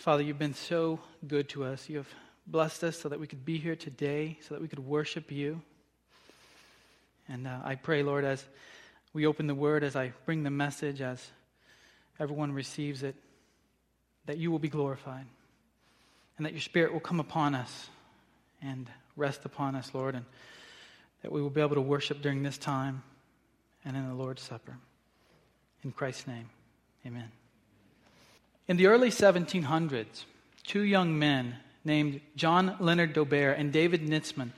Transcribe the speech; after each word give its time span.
Father, 0.00 0.22
you've 0.22 0.38
been 0.38 0.54
so 0.54 0.98
good 1.28 1.50
to 1.50 1.62
us. 1.62 1.90
You 1.90 1.98
have 1.98 2.08
blessed 2.46 2.84
us 2.84 2.98
so 2.98 3.10
that 3.10 3.20
we 3.20 3.26
could 3.26 3.44
be 3.44 3.58
here 3.58 3.76
today, 3.76 4.38
so 4.40 4.54
that 4.54 4.62
we 4.62 4.66
could 4.66 4.78
worship 4.78 5.30
you. 5.30 5.60
And 7.28 7.46
uh, 7.46 7.58
I 7.62 7.74
pray, 7.74 8.02
Lord, 8.02 8.24
as 8.24 8.42
we 9.12 9.26
open 9.26 9.46
the 9.46 9.54
word, 9.54 9.84
as 9.84 9.96
I 9.96 10.14
bring 10.24 10.42
the 10.42 10.48
message, 10.48 11.02
as 11.02 11.30
everyone 12.18 12.52
receives 12.52 13.02
it, 13.02 13.14
that 14.24 14.38
you 14.38 14.50
will 14.50 14.58
be 14.58 14.70
glorified 14.70 15.26
and 16.38 16.46
that 16.46 16.54
your 16.54 16.62
spirit 16.62 16.94
will 16.94 17.00
come 17.00 17.20
upon 17.20 17.54
us 17.54 17.90
and 18.62 18.88
rest 19.16 19.44
upon 19.44 19.76
us, 19.76 19.90
Lord, 19.92 20.14
and 20.14 20.24
that 21.20 21.30
we 21.30 21.42
will 21.42 21.50
be 21.50 21.60
able 21.60 21.74
to 21.74 21.82
worship 21.82 22.22
during 22.22 22.42
this 22.42 22.56
time 22.56 23.02
and 23.84 23.94
in 23.94 24.08
the 24.08 24.14
Lord's 24.14 24.40
Supper. 24.40 24.78
In 25.84 25.92
Christ's 25.92 26.26
name, 26.26 26.48
amen. 27.06 27.39
In 28.70 28.76
the 28.76 28.86
early 28.86 29.10
1700s, 29.10 30.22
two 30.62 30.82
young 30.82 31.18
men 31.18 31.56
named 31.84 32.20
John 32.36 32.76
Leonard 32.78 33.14
Dober 33.14 33.50
and 33.50 33.72
David 33.72 34.06
Nitschmann 34.06 34.52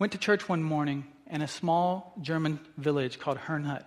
went 0.00 0.10
to 0.14 0.18
church 0.18 0.48
one 0.48 0.64
morning 0.64 1.06
in 1.30 1.42
a 1.42 1.46
small 1.46 2.12
German 2.20 2.58
village 2.76 3.20
called 3.20 3.38
Herrnhut. 3.38 3.84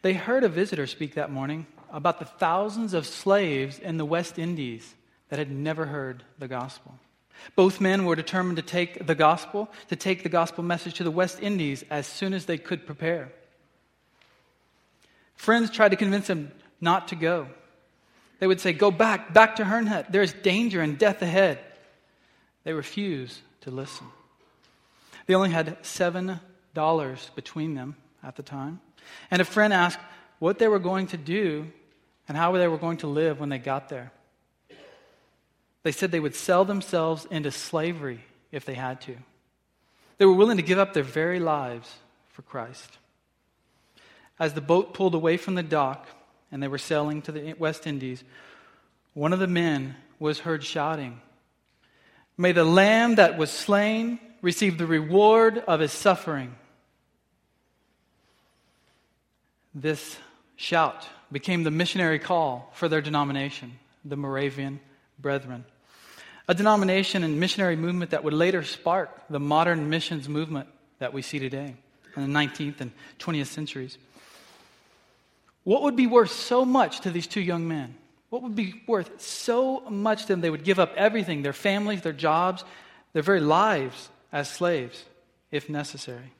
They 0.00 0.14
heard 0.14 0.42
a 0.42 0.48
visitor 0.48 0.86
speak 0.86 1.16
that 1.16 1.30
morning 1.30 1.66
about 1.92 2.18
the 2.18 2.24
thousands 2.24 2.94
of 2.94 3.06
slaves 3.06 3.78
in 3.78 3.98
the 3.98 4.06
West 4.06 4.38
Indies 4.38 4.94
that 5.28 5.38
had 5.38 5.50
never 5.50 5.84
heard 5.84 6.24
the 6.38 6.48
gospel. 6.48 6.94
Both 7.56 7.78
men 7.78 8.06
were 8.06 8.16
determined 8.16 8.56
to 8.56 8.62
take 8.62 9.06
the 9.06 9.14
gospel, 9.14 9.68
to 9.88 9.96
take 9.96 10.22
the 10.22 10.30
gospel 10.30 10.64
message 10.64 10.94
to 10.94 11.04
the 11.04 11.10
West 11.10 11.42
Indies 11.42 11.84
as 11.90 12.06
soon 12.06 12.32
as 12.32 12.46
they 12.46 12.56
could 12.56 12.86
prepare. 12.86 13.32
Friends 15.36 15.70
tried 15.70 15.90
to 15.90 15.96
convince 15.96 16.28
them 16.28 16.52
not 16.80 17.08
to 17.08 17.14
go. 17.14 17.48
They 18.38 18.46
would 18.46 18.60
say, 18.60 18.72
Go 18.72 18.90
back, 18.90 19.32
back 19.32 19.56
to 19.56 19.64
Herrnhut. 19.64 20.10
There 20.10 20.22
is 20.22 20.32
danger 20.32 20.80
and 20.80 20.98
death 20.98 21.22
ahead. 21.22 21.58
They 22.64 22.72
refused 22.72 23.40
to 23.62 23.70
listen. 23.70 24.06
They 25.26 25.34
only 25.34 25.50
had 25.50 25.82
$7 25.82 27.34
between 27.34 27.74
them 27.74 27.96
at 28.22 28.36
the 28.36 28.42
time. 28.42 28.80
And 29.30 29.42
a 29.42 29.44
friend 29.44 29.72
asked 29.72 30.00
what 30.38 30.58
they 30.58 30.68
were 30.68 30.78
going 30.78 31.08
to 31.08 31.16
do 31.16 31.70
and 32.28 32.36
how 32.36 32.52
they 32.52 32.68
were 32.68 32.78
going 32.78 32.98
to 32.98 33.06
live 33.06 33.40
when 33.40 33.48
they 33.48 33.58
got 33.58 33.88
there. 33.88 34.12
They 35.82 35.92
said 35.92 36.10
they 36.10 36.20
would 36.20 36.34
sell 36.34 36.64
themselves 36.64 37.26
into 37.30 37.50
slavery 37.50 38.20
if 38.52 38.64
they 38.64 38.74
had 38.74 39.00
to. 39.02 39.16
They 40.18 40.26
were 40.26 40.34
willing 40.34 40.56
to 40.56 40.62
give 40.62 40.78
up 40.78 40.92
their 40.92 41.02
very 41.02 41.40
lives 41.40 41.92
for 42.28 42.42
Christ. 42.42 42.98
As 44.38 44.54
the 44.54 44.60
boat 44.60 44.94
pulled 44.94 45.14
away 45.14 45.36
from 45.36 45.54
the 45.54 45.62
dock 45.62 46.06
and 46.50 46.62
they 46.62 46.68
were 46.68 46.78
sailing 46.78 47.22
to 47.22 47.32
the 47.32 47.54
West 47.54 47.86
Indies, 47.86 48.24
one 49.14 49.32
of 49.32 49.38
the 49.38 49.46
men 49.46 49.96
was 50.18 50.40
heard 50.40 50.64
shouting, 50.64 51.20
May 52.36 52.52
the 52.52 52.64
lamb 52.64 53.16
that 53.16 53.36
was 53.36 53.50
slain 53.50 54.20
receive 54.42 54.78
the 54.78 54.86
reward 54.86 55.58
of 55.58 55.80
his 55.80 55.92
suffering. 55.92 56.54
This 59.74 60.16
shout 60.54 61.06
became 61.32 61.64
the 61.64 61.70
missionary 61.70 62.20
call 62.20 62.70
for 62.74 62.88
their 62.88 63.00
denomination, 63.00 63.78
the 64.04 64.16
Moravian 64.16 64.78
Brethren. 65.18 65.64
A 66.46 66.54
denomination 66.54 67.24
and 67.24 67.38
missionary 67.38 67.76
movement 67.76 68.12
that 68.12 68.24
would 68.24 68.32
later 68.32 68.62
spark 68.62 69.10
the 69.28 69.40
modern 69.40 69.90
missions 69.90 70.28
movement 70.28 70.68
that 71.00 71.12
we 71.12 71.22
see 71.22 71.38
today 71.38 71.74
in 72.16 72.32
the 72.32 72.38
19th 72.38 72.80
and 72.80 72.92
20th 73.18 73.46
centuries. 73.46 73.98
What 75.68 75.82
would 75.82 75.96
be 75.96 76.06
worth 76.06 76.30
so 76.30 76.64
much 76.64 77.00
to 77.00 77.10
these 77.10 77.26
two 77.26 77.42
young 77.42 77.68
men? 77.68 77.94
What 78.30 78.42
would 78.42 78.54
be 78.54 78.80
worth 78.86 79.20
so 79.20 79.80
much 79.90 80.22
to 80.22 80.28
them 80.28 80.40
they 80.40 80.48
would 80.48 80.64
give 80.64 80.78
up 80.78 80.94
everything 80.96 81.42
their 81.42 81.52
families, 81.52 82.00
their 82.00 82.14
jobs, 82.14 82.64
their 83.12 83.22
very 83.22 83.40
lives 83.40 84.08
as 84.32 84.48
slaves, 84.48 85.04
if 85.50 85.68
necessary? 85.68 86.32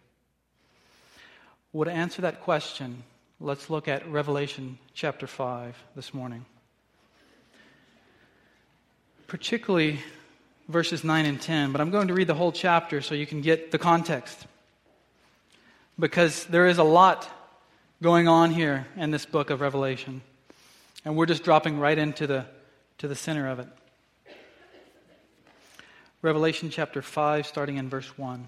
Well, 1.75 1.85
to 1.85 1.93
answer 1.93 2.23
that 2.23 2.41
question, 2.41 3.03
let's 3.39 3.69
look 3.69 3.87
at 3.87 4.09
Revelation 4.11 4.79
chapter 4.95 5.27
5 5.27 5.77
this 5.95 6.15
morning 6.15 6.47
particularly 9.27 10.01
verses 10.69 11.05
9 11.05 11.27
and 11.27 11.39
10, 11.39 11.71
but 11.71 11.83
I'm 11.83 11.91
going 11.91 12.09
to 12.09 12.15
read 12.15 12.29
the 12.29 12.35
whole 12.35 12.51
chapter 12.51 13.03
so 13.03 13.15
you 13.15 13.27
can 13.27 13.43
get 13.43 13.71
the 13.71 13.79
context. 13.79 14.47
Because 16.01 16.47
there 16.47 16.67
is 16.67 16.79
a 16.79 16.83
lot 16.83 17.29
going 18.01 18.29
on 18.29 18.53
here 18.53 18.87
in 18.97 19.11
this 19.11 19.27
book 19.27 19.51
of 19.51 19.61
Revelation. 19.61 20.21
And 21.05 21.17
we're 21.17 21.27
just 21.27 21.43
dropping 21.43 21.81
right 21.81 21.99
into 21.99 22.29
the, 22.29 22.47
to 22.99 23.09
the 23.09 23.17
center 23.17 23.49
of 23.49 23.59
it. 23.59 23.67
Revelation 26.23 26.71
chapter 26.71 27.03
5, 27.03 27.47
starting 27.47 27.77
in 27.77 27.89
verse 27.89 28.17
1. 28.17 28.47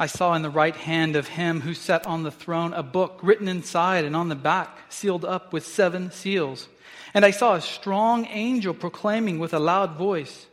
I 0.00 0.06
saw 0.06 0.34
in 0.34 0.42
the 0.42 0.50
right 0.50 0.74
hand 0.74 1.14
of 1.14 1.28
him 1.28 1.60
who 1.60 1.74
sat 1.74 2.06
on 2.06 2.24
the 2.24 2.30
throne 2.32 2.72
a 2.72 2.82
book 2.82 3.20
written 3.22 3.46
inside 3.46 4.04
and 4.04 4.16
on 4.16 4.28
the 4.28 4.34
back, 4.34 4.78
sealed 4.88 5.24
up 5.24 5.52
with 5.52 5.64
seven 5.64 6.10
seals. 6.10 6.68
And 7.14 7.24
I 7.24 7.30
saw 7.30 7.54
a 7.54 7.60
strong 7.60 8.26
angel 8.26 8.74
proclaiming 8.74 9.38
with 9.38 9.54
a 9.54 9.60
loud 9.60 9.96
voice, 9.96 10.46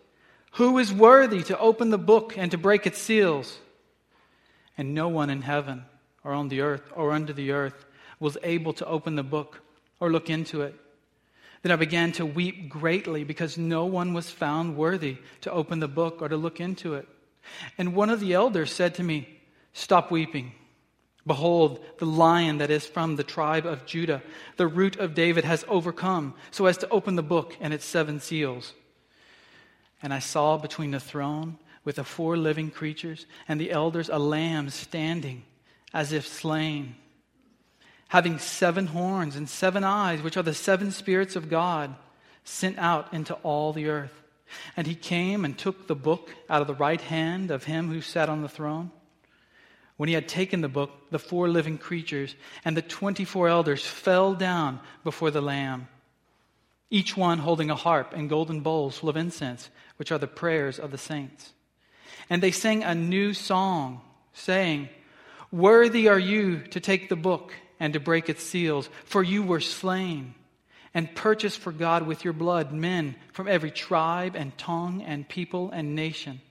Who 0.54 0.78
is 0.78 0.94
worthy 0.94 1.42
to 1.44 1.58
open 1.58 1.90
the 1.90 1.98
book 1.98 2.38
and 2.38 2.52
to 2.52 2.60
break 2.60 2.86
its 2.86 3.00
seals? 3.00 3.58
And 4.78 4.94
no 4.94 5.08
one 5.08 5.30
in 5.30 5.42
heaven 5.42 5.86
or 6.24 6.34
on 6.34 6.50
the 6.50 6.62
earth 6.62 6.84
or 6.96 7.12
under 7.12 7.34
the 7.34 7.52
earth 7.52 7.86
was 8.20 8.38
able 8.44 8.74
to 8.74 8.86
open 8.86 9.16
the 9.16 9.24
book 9.24 9.62
or 10.00 10.12
look 10.12 10.30
into 10.30 10.62
it. 10.62 10.76
Then 11.62 11.72
I 11.72 11.78
began 11.78 12.12
to 12.14 12.26
weep 12.26 12.70
greatly 12.70 13.24
because 13.24 13.58
no 13.58 13.86
one 13.86 14.14
was 14.14 14.30
found 14.30 14.78
worthy 14.78 15.18
to 15.42 15.52
open 15.52 15.80
the 15.80 15.88
book 15.88 16.22
or 16.22 16.30
to 16.30 16.38
look 16.38 16.60
into 16.60 16.94
it. 16.94 17.08
And 17.78 17.96
one 17.96 18.10
of 18.10 18.20
the 18.20 18.34
elders 18.34 18.72
said 18.72 18.96
to 18.96 19.04
me, 19.04 19.30
Stop 19.74 20.10
weeping. 20.12 20.54
Behold, 21.28 21.84
the 21.98 22.06
lion 22.06 22.60
that 22.60 22.70
is 22.70 22.86
from 22.86 23.16
the 23.16 23.24
tribe 23.24 23.66
of 23.66 23.86
Judah, 23.86 24.22
the 24.58 24.68
root 24.68 24.98
of 24.98 25.16
David, 25.16 25.44
has 25.44 25.66
overcome, 25.68 26.36
so 26.52 26.68
as 26.68 26.78
to 26.78 26.90
open 26.90 27.16
the 27.16 27.24
book 27.24 27.58
and 27.60 27.74
its 27.74 27.84
seven 27.84 28.20
seals. 28.20 28.74
And 30.04 30.14
I 30.14 30.20
saw 30.20 30.58
between 30.58 30.92
the 30.92 31.00
throne 31.00 31.58
with 31.86 31.96
the 31.96 32.04
four 32.04 32.36
living 32.36 32.72
creatures 32.72 33.26
and 33.48 33.62
the 33.62 33.72
elders 33.72 34.10
a 34.10 34.20
lamb 34.20 34.70
standing 34.70 35.44
as 35.94 36.12
if 36.12 36.28
slain, 36.28 36.96
having 38.10 38.38
seven 38.40 38.88
horns 38.88 39.36
and 39.36 39.48
seven 39.48 39.84
eyes, 39.84 40.22
which 40.22 40.36
are 40.36 40.44
the 40.44 40.54
seven 40.54 40.92
spirits 40.92 41.36
of 41.36 41.50
God 41.50 41.96
sent 42.44 42.78
out 42.78 43.14
into 43.14 43.34
all 43.36 43.72
the 43.72 43.88
earth. 43.88 44.22
And 44.76 44.86
he 44.86 44.96
came 44.96 45.46
and 45.46 45.58
took 45.58 45.88
the 45.88 45.96
book 45.96 46.30
out 46.50 46.62
of 46.62 46.68
the 46.68 46.76
right 46.76 47.02
hand 47.02 47.50
of 47.50 47.64
him 47.64 47.90
who 47.90 48.02
sat 48.02 48.30
on 48.30 48.42
the 48.42 48.50
throne. 48.50 48.92
When 49.98 50.10
he 50.10 50.16
had 50.16 50.28
taken 50.28 50.62
the 50.62 50.68
book, 50.68 50.92
the 51.10 51.20
four 51.20 51.48
living 51.48 51.78
creatures 51.78 52.36
and 52.66 52.76
the 52.76 52.82
24 52.82 53.48
elders 53.48 53.86
fell 53.86 54.34
down 54.34 54.82
before 55.04 55.32
the 55.32 55.42
Lamb, 55.42 55.88
each 56.90 57.18
one 57.18 57.40
holding 57.40 57.72
a 57.72 57.76
harp 57.76 58.14
and 58.14 58.30
golden 58.30 58.62
bowls 58.62 58.98
full 58.98 59.10
of 59.10 59.18
incense, 59.18 59.70
which 59.98 60.12
are 60.12 60.18
the 60.18 60.28
prayers 60.28 60.78
of 60.78 60.92
the 60.92 60.98
saints. 60.98 61.54
And 62.30 62.42
they 62.42 62.52
sang 62.52 62.84
a 62.84 62.96
new 62.96 63.34
song, 63.34 64.02
saying, 64.34 64.90
Worthy 65.52 66.08
are 66.08 66.20
you 66.20 66.60
to 66.72 66.80
take 66.80 67.10
the 67.10 67.16
book 67.16 67.54
and 67.80 67.94
to 67.94 68.00
break 68.00 68.30
its 68.30 68.44
seals, 68.44 68.90
for 69.06 69.24
you 69.24 69.44
were 69.44 69.60
slain 69.60 70.34
and 70.94 71.14
purchased 71.14 71.60
for 71.60 71.74
God 71.74 72.08
with 72.08 72.24
your 72.24 72.34
blood 72.34 72.72
men 72.72 73.16
from 73.34 73.50
every 73.50 73.70
tribe 73.70 74.36
and 74.36 74.58
tongue 74.58 75.02
and 75.02 75.28
people 75.28 75.70
and 75.72 75.94
nation. 75.94 76.42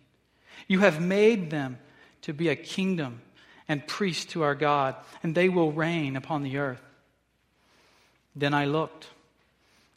You 0.68 0.80
have 0.80 1.00
made 1.00 1.50
them 1.50 1.78
to 2.22 2.34
be 2.34 2.48
a 2.48 2.56
kingdom 2.56 3.22
and 3.68 3.86
priests 3.86 4.26
to 4.32 4.42
our 4.42 4.54
God, 4.54 4.96
and 5.22 5.34
they 5.34 5.48
will 5.48 5.72
reign 5.72 6.14
upon 6.14 6.42
the 6.42 6.58
earth. 6.58 6.82
Then 8.36 8.52
I 8.52 8.66
looked, 8.66 9.08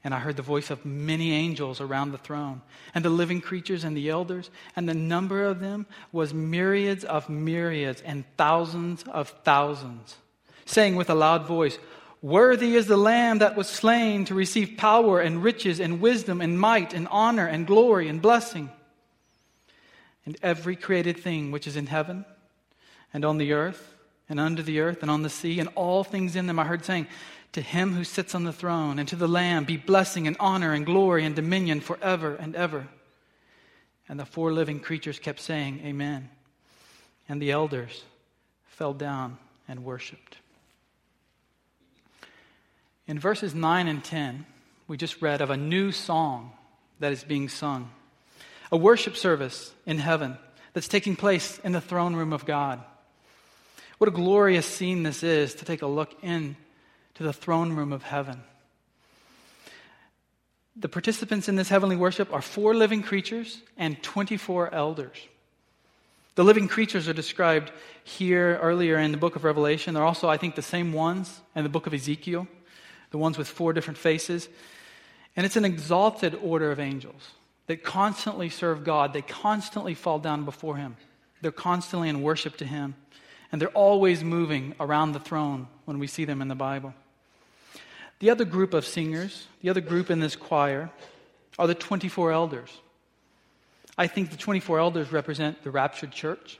and 0.07 0.13
I 0.13 0.19
heard 0.19 0.37
the 0.37 0.41
voice 0.41 0.71
of 0.71 0.85
many 0.85 1.33
angels 1.33 1.81
around 1.81 2.13
the 2.13 2.17
throne, 2.17 2.61
and 2.95 3.03
the 3.03 3.09
living 3.09 3.41
creatures 3.41 3.83
and 3.83 3.97
the 3.97 4.09
elders, 4.09 4.49
and 4.73 4.87
the 4.87 4.93
number 4.93 5.43
of 5.43 5.59
them 5.59 5.85
was 6.13 6.33
myriads 6.33 7.03
of 7.03 7.27
myriads 7.27 8.01
and 8.03 8.23
thousands 8.37 9.03
of 9.03 9.27
thousands, 9.43 10.15
saying 10.63 10.95
with 10.95 11.09
a 11.09 11.13
loud 11.13 11.45
voice, 11.45 11.77
Worthy 12.21 12.77
is 12.77 12.87
the 12.87 12.95
Lamb 12.95 13.39
that 13.39 13.57
was 13.57 13.67
slain 13.67 14.23
to 14.25 14.33
receive 14.33 14.77
power 14.77 15.19
and 15.19 15.43
riches 15.43 15.81
and 15.81 15.99
wisdom 15.99 16.39
and 16.39 16.57
might 16.57 16.93
and 16.93 17.09
honor 17.11 17.45
and 17.45 17.67
glory 17.67 18.07
and 18.07 18.21
blessing. 18.21 18.69
And 20.25 20.37
every 20.41 20.77
created 20.77 21.19
thing 21.19 21.51
which 21.51 21.67
is 21.67 21.75
in 21.75 21.87
heaven 21.87 22.23
and 23.13 23.25
on 23.25 23.39
the 23.39 23.51
earth 23.51 23.93
and 24.29 24.39
under 24.39 24.61
the 24.61 24.79
earth 24.79 25.01
and 25.01 25.11
on 25.11 25.23
the 25.23 25.29
sea 25.29 25.59
and 25.59 25.67
all 25.75 26.05
things 26.05 26.37
in 26.37 26.47
them. 26.47 26.59
I 26.59 26.63
heard 26.63 26.85
saying, 26.85 27.07
To 27.53 27.61
him 27.61 27.93
who 27.93 28.03
sits 28.03 28.35
on 28.35 28.43
the 28.43 28.53
throne 28.53 28.99
and 28.99 29.07
to 29.09 29.15
the 29.15 29.27
Lamb 29.27 29.65
be 29.65 29.77
blessing 29.77 30.27
and 30.27 30.37
honor 30.39 30.73
and 30.73 30.85
glory 30.85 31.25
and 31.25 31.35
dominion 31.35 31.79
forever 31.79 32.35
and 32.35 32.55
ever. 32.55 32.87
And 34.09 34.19
the 34.19 34.25
four 34.25 34.53
living 34.53 34.79
creatures 34.79 35.19
kept 35.19 35.39
saying, 35.39 35.81
Amen. 35.83 36.29
And 37.27 37.41
the 37.41 37.51
elders 37.51 38.03
fell 38.67 38.93
down 38.93 39.37
and 39.67 39.83
worshiped. 39.83 40.37
In 43.07 43.19
verses 43.19 43.55
9 43.55 43.87
and 43.87 44.03
10, 44.03 44.45
we 44.87 44.97
just 44.97 45.21
read 45.21 45.41
of 45.41 45.49
a 45.49 45.57
new 45.57 45.91
song 45.91 46.51
that 46.99 47.11
is 47.11 47.23
being 47.23 47.49
sung, 47.49 47.89
a 48.71 48.77
worship 48.77 49.15
service 49.15 49.73
in 49.85 49.97
heaven 49.97 50.37
that's 50.73 50.87
taking 50.87 51.15
place 51.15 51.59
in 51.63 51.71
the 51.71 51.81
throne 51.81 52.15
room 52.15 52.33
of 52.33 52.45
God. 52.45 52.83
What 53.97 54.07
a 54.07 54.11
glorious 54.11 54.65
scene 54.65 55.03
this 55.03 55.23
is 55.23 55.55
to 55.55 55.65
take 55.65 55.81
a 55.81 55.87
look 55.87 56.13
in 56.21 56.55
to 57.17 57.23
the 57.23 57.33
throne 57.33 57.73
room 57.73 57.91
of 57.91 58.03
heaven. 58.03 58.43
The 60.75 60.87
participants 60.87 61.49
in 61.49 61.55
this 61.55 61.69
heavenly 61.69 61.95
worship 61.95 62.31
are 62.31 62.41
four 62.41 62.75
living 62.75 63.01
creatures 63.01 63.59
and 63.75 64.01
24 64.03 64.71
elders. 64.73 65.17
The 66.35 66.43
living 66.43 66.67
creatures 66.67 67.07
are 67.07 67.13
described 67.13 67.71
here 68.03 68.59
earlier 68.61 68.99
in 68.99 69.11
the 69.11 69.17
book 69.17 69.35
of 69.35 69.43
Revelation. 69.43 69.95
They're 69.95 70.05
also, 70.05 70.29
I 70.29 70.37
think, 70.37 70.53
the 70.53 70.61
same 70.61 70.93
ones 70.93 71.41
in 71.55 71.63
the 71.63 71.69
book 71.69 71.87
of 71.87 71.95
Ezekiel, 71.95 72.47
the 73.09 73.17
ones 73.17 73.39
with 73.39 73.47
four 73.47 73.73
different 73.73 73.97
faces. 73.97 74.47
And 75.35 75.43
it's 75.43 75.55
an 75.55 75.65
exalted 75.65 76.37
order 76.43 76.71
of 76.71 76.79
angels 76.79 77.31
that 77.65 77.83
constantly 77.83 78.49
serve 78.49 78.83
God. 78.83 79.13
They 79.13 79.23
constantly 79.23 79.95
fall 79.95 80.19
down 80.19 80.45
before 80.45 80.77
Him. 80.77 80.97
They're 81.41 81.51
constantly 81.51 82.09
in 82.09 82.21
worship 82.21 82.57
to 82.57 82.65
Him. 82.65 82.93
And 83.51 83.59
they're 83.59 83.69
always 83.69 84.23
moving 84.23 84.75
around 84.79 85.13
the 85.13 85.19
throne 85.19 85.67
when 85.85 85.97
we 85.97 86.05
see 86.05 86.25
them 86.25 86.43
in 86.43 86.49
the 86.49 86.55
Bible. 86.55 86.93
The 88.19 88.29
other 88.29 88.45
group 88.45 88.73
of 88.73 88.85
singers, 88.85 89.47
the 89.61 89.69
other 89.69 89.81
group 89.81 90.09
in 90.09 90.19
this 90.19 90.35
choir, 90.35 90.89
are 91.59 91.67
the 91.67 91.75
24 91.75 92.31
elders. 92.31 92.69
I 93.97 94.07
think 94.07 94.31
the 94.31 94.37
24 94.37 94.79
elders 94.79 95.11
represent 95.11 95.63
the 95.63 95.71
raptured 95.71 96.11
church 96.11 96.59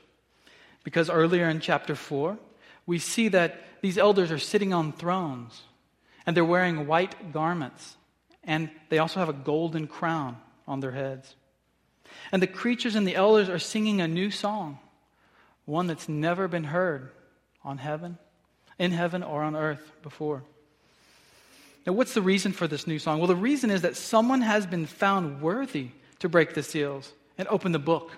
because 0.84 1.10
earlier 1.10 1.48
in 1.48 1.60
chapter 1.60 1.94
4, 1.94 2.38
we 2.86 2.98
see 2.98 3.28
that 3.28 3.60
these 3.80 3.98
elders 3.98 4.32
are 4.32 4.38
sitting 4.38 4.72
on 4.72 4.92
thrones 4.92 5.62
and 6.26 6.36
they're 6.36 6.44
wearing 6.44 6.86
white 6.86 7.32
garments 7.32 7.96
and 8.44 8.70
they 8.88 8.98
also 8.98 9.20
have 9.20 9.28
a 9.28 9.34
golden 9.34 9.86
crown 9.86 10.36
on 10.66 10.80
their 10.80 10.92
heads. 10.92 11.34
And 12.32 12.42
the 12.42 12.46
creatures 12.46 12.94
and 12.94 13.06
the 13.06 13.14
elders 13.14 13.48
are 13.48 13.58
singing 13.58 14.00
a 14.00 14.08
new 14.08 14.30
song, 14.30 14.78
one 15.64 15.86
that's 15.86 16.08
never 16.08 16.48
been 16.48 16.64
heard 16.64 17.10
on 17.62 17.78
heaven, 17.78 18.18
in 18.78 18.92
heaven 18.92 19.22
or 19.22 19.42
on 19.42 19.54
earth 19.54 19.92
before. 20.02 20.42
Now, 21.88 21.94
what's 21.94 22.12
the 22.12 22.20
reason 22.20 22.52
for 22.52 22.68
this 22.68 22.86
new 22.86 22.98
song? 22.98 23.16
Well, 23.16 23.28
the 23.28 23.34
reason 23.34 23.70
is 23.70 23.80
that 23.80 23.96
someone 23.96 24.42
has 24.42 24.66
been 24.66 24.84
found 24.84 25.40
worthy 25.40 25.88
to 26.18 26.28
break 26.28 26.52
the 26.52 26.62
seals 26.62 27.10
and 27.38 27.48
open 27.48 27.72
the 27.72 27.78
book 27.78 28.10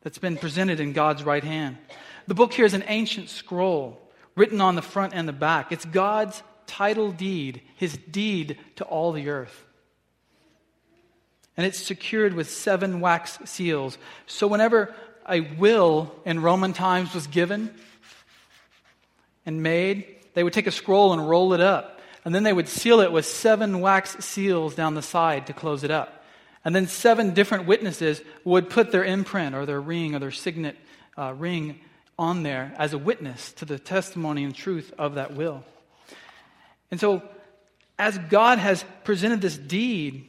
that's 0.00 0.18
been 0.18 0.36
presented 0.36 0.80
in 0.80 0.92
God's 0.92 1.22
right 1.22 1.44
hand. 1.44 1.78
The 2.26 2.34
book 2.34 2.52
here 2.52 2.64
is 2.64 2.74
an 2.74 2.82
ancient 2.88 3.28
scroll 3.28 4.02
written 4.34 4.60
on 4.60 4.74
the 4.74 4.82
front 4.82 5.14
and 5.14 5.28
the 5.28 5.32
back. 5.32 5.70
It's 5.70 5.84
God's 5.84 6.42
title 6.66 7.12
deed, 7.12 7.62
his 7.76 7.96
deed 7.96 8.58
to 8.74 8.84
all 8.86 9.12
the 9.12 9.28
earth. 9.28 9.66
And 11.56 11.64
it's 11.64 11.78
secured 11.78 12.34
with 12.34 12.50
seven 12.50 13.00
wax 13.00 13.38
seals. 13.44 13.98
So, 14.26 14.48
whenever 14.48 14.92
a 15.28 15.42
will 15.42 16.12
in 16.24 16.42
Roman 16.42 16.72
times 16.72 17.14
was 17.14 17.28
given 17.28 17.72
and 19.46 19.62
made, 19.62 20.06
they 20.34 20.42
would 20.42 20.52
take 20.52 20.66
a 20.66 20.72
scroll 20.72 21.12
and 21.12 21.28
roll 21.28 21.54
it 21.54 21.60
up. 21.60 22.00
And 22.24 22.34
then 22.34 22.42
they 22.44 22.52
would 22.52 22.68
seal 22.68 23.00
it 23.00 23.10
with 23.10 23.26
seven 23.26 23.80
wax 23.80 24.24
seals 24.24 24.74
down 24.74 24.94
the 24.94 25.02
side 25.02 25.48
to 25.48 25.52
close 25.52 25.82
it 25.82 25.90
up. 25.90 26.24
And 26.64 26.74
then 26.74 26.86
seven 26.86 27.34
different 27.34 27.66
witnesses 27.66 28.22
would 28.44 28.70
put 28.70 28.92
their 28.92 29.04
imprint 29.04 29.54
or 29.54 29.66
their 29.66 29.80
ring 29.80 30.14
or 30.14 30.20
their 30.20 30.30
signet 30.30 30.76
uh, 31.18 31.34
ring 31.36 31.80
on 32.18 32.44
there 32.44 32.72
as 32.78 32.92
a 32.92 32.98
witness 32.98 33.52
to 33.54 33.64
the 33.64 33.78
testimony 33.78 34.44
and 34.44 34.54
truth 34.54 34.92
of 34.98 35.16
that 35.16 35.34
will. 35.34 35.64
And 36.90 37.00
so, 37.00 37.22
as 37.98 38.16
God 38.18 38.58
has 38.58 38.84
presented 39.04 39.40
this 39.40 39.56
deed, 39.56 40.28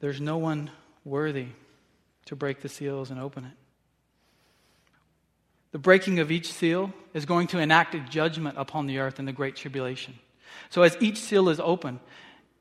there's 0.00 0.20
no 0.20 0.38
one 0.38 0.70
worthy 1.04 1.48
to 2.26 2.36
break 2.36 2.60
the 2.60 2.68
seals 2.68 3.10
and 3.10 3.20
open 3.20 3.44
it. 3.44 3.67
The 5.72 5.78
breaking 5.78 6.18
of 6.18 6.30
each 6.30 6.52
seal 6.52 6.92
is 7.12 7.26
going 7.26 7.48
to 7.48 7.58
enact 7.58 7.94
a 7.94 8.00
judgment 8.00 8.56
upon 8.58 8.86
the 8.86 8.98
earth 8.98 9.18
in 9.18 9.26
the 9.26 9.32
Great 9.32 9.56
Tribulation. 9.56 10.18
So, 10.70 10.82
as 10.82 10.96
each 11.00 11.18
seal 11.18 11.48
is 11.48 11.60
open 11.60 12.00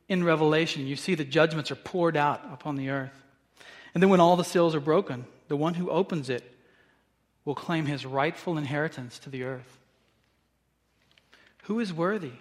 in 0.09 0.23
Revelation, 0.23 0.87
you 0.87 0.95
see 0.95 1.15
the 1.15 1.23
judgments 1.23 1.71
are 1.71 1.75
poured 1.75 2.17
out 2.17 2.41
upon 2.51 2.75
the 2.75 2.89
earth. 2.89 3.23
And 3.93 4.03
then, 4.03 4.09
when 4.09 4.19
all 4.19 4.35
the 4.35 4.43
seals 4.43 4.75
are 4.75 4.81
broken, 4.81 5.25
the 5.47 5.55
one 5.57 5.73
who 5.73 5.89
opens 5.89 6.29
it 6.29 6.43
will 7.45 7.55
claim 7.55 7.85
his 7.85 8.05
rightful 8.05 8.57
inheritance 8.57 9.19
to 9.19 9.29
the 9.29 9.43
earth. 9.43 9.77
Who 11.63 11.79
is 11.79 11.93
worthy? 11.93 12.33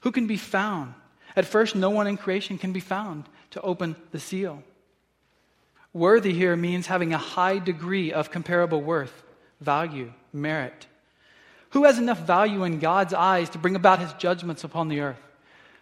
Who 0.00 0.12
can 0.12 0.26
be 0.26 0.38
found? 0.38 0.94
At 1.36 1.44
first, 1.44 1.76
no 1.76 1.90
one 1.90 2.06
in 2.06 2.16
creation 2.16 2.56
can 2.56 2.72
be 2.72 2.80
found 2.80 3.24
to 3.50 3.60
open 3.60 3.96
the 4.10 4.18
seal. 4.18 4.62
Worthy 5.92 6.32
here 6.32 6.56
means 6.56 6.86
having 6.86 7.12
a 7.12 7.18
high 7.18 7.58
degree 7.58 8.12
of 8.12 8.30
comparable 8.30 8.80
worth, 8.80 9.22
value, 9.60 10.12
merit. 10.32 10.86
Who 11.70 11.84
has 11.84 11.98
enough 11.98 12.20
value 12.20 12.64
in 12.64 12.78
God's 12.78 13.14
eyes 13.14 13.50
to 13.50 13.58
bring 13.58 13.76
about 13.76 13.98
his 13.98 14.12
judgments 14.14 14.64
upon 14.64 14.88
the 14.88 15.00
earth? 15.00 15.20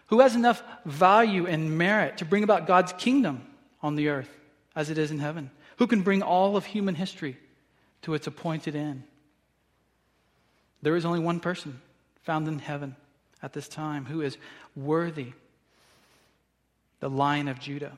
Who 0.08 0.20
has 0.20 0.34
enough 0.34 0.62
value 0.84 1.46
and 1.46 1.76
merit 1.78 2.18
to 2.18 2.24
bring 2.24 2.44
about 2.44 2.66
God's 2.66 2.92
kingdom 2.92 3.42
on 3.82 3.96
the 3.96 4.08
earth 4.08 4.30
as 4.74 4.90
it 4.90 4.98
is 4.98 5.10
in 5.10 5.18
heaven? 5.18 5.50
Who 5.78 5.86
can 5.86 6.02
bring 6.02 6.22
all 6.22 6.56
of 6.56 6.64
human 6.64 6.94
history 6.94 7.36
to 8.02 8.14
its 8.14 8.26
appointed 8.26 8.74
end? 8.76 9.02
There 10.82 10.96
is 10.96 11.04
only 11.04 11.20
one 11.20 11.40
person 11.40 11.80
found 12.22 12.48
in 12.48 12.58
heaven 12.58 12.96
at 13.42 13.52
this 13.52 13.68
time 13.68 14.04
who 14.04 14.22
is 14.22 14.36
worthy 14.74 15.32
the 17.00 17.10
lion 17.10 17.48
of 17.48 17.58
Judah. 17.58 17.92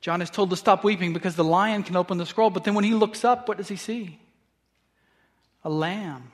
John 0.00 0.22
is 0.22 0.30
told 0.30 0.50
to 0.50 0.56
stop 0.56 0.84
weeping 0.84 1.12
because 1.12 1.34
the 1.34 1.44
lion 1.44 1.82
can 1.82 1.96
open 1.96 2.18
the 2.18 2.26
scroll, 2.26 2.50
but 2.50 2.64
then 2.64 2.74
when 2.74 2.84
he 2.84 2.94
looks 2.94 3.24
up, 3.24 3.48
what 3.48 3.56
does 3.56 3.68
he 3.68 3.76
see? 3.76 4.18
A 5.64 5.70
lamb. 5.70 6.30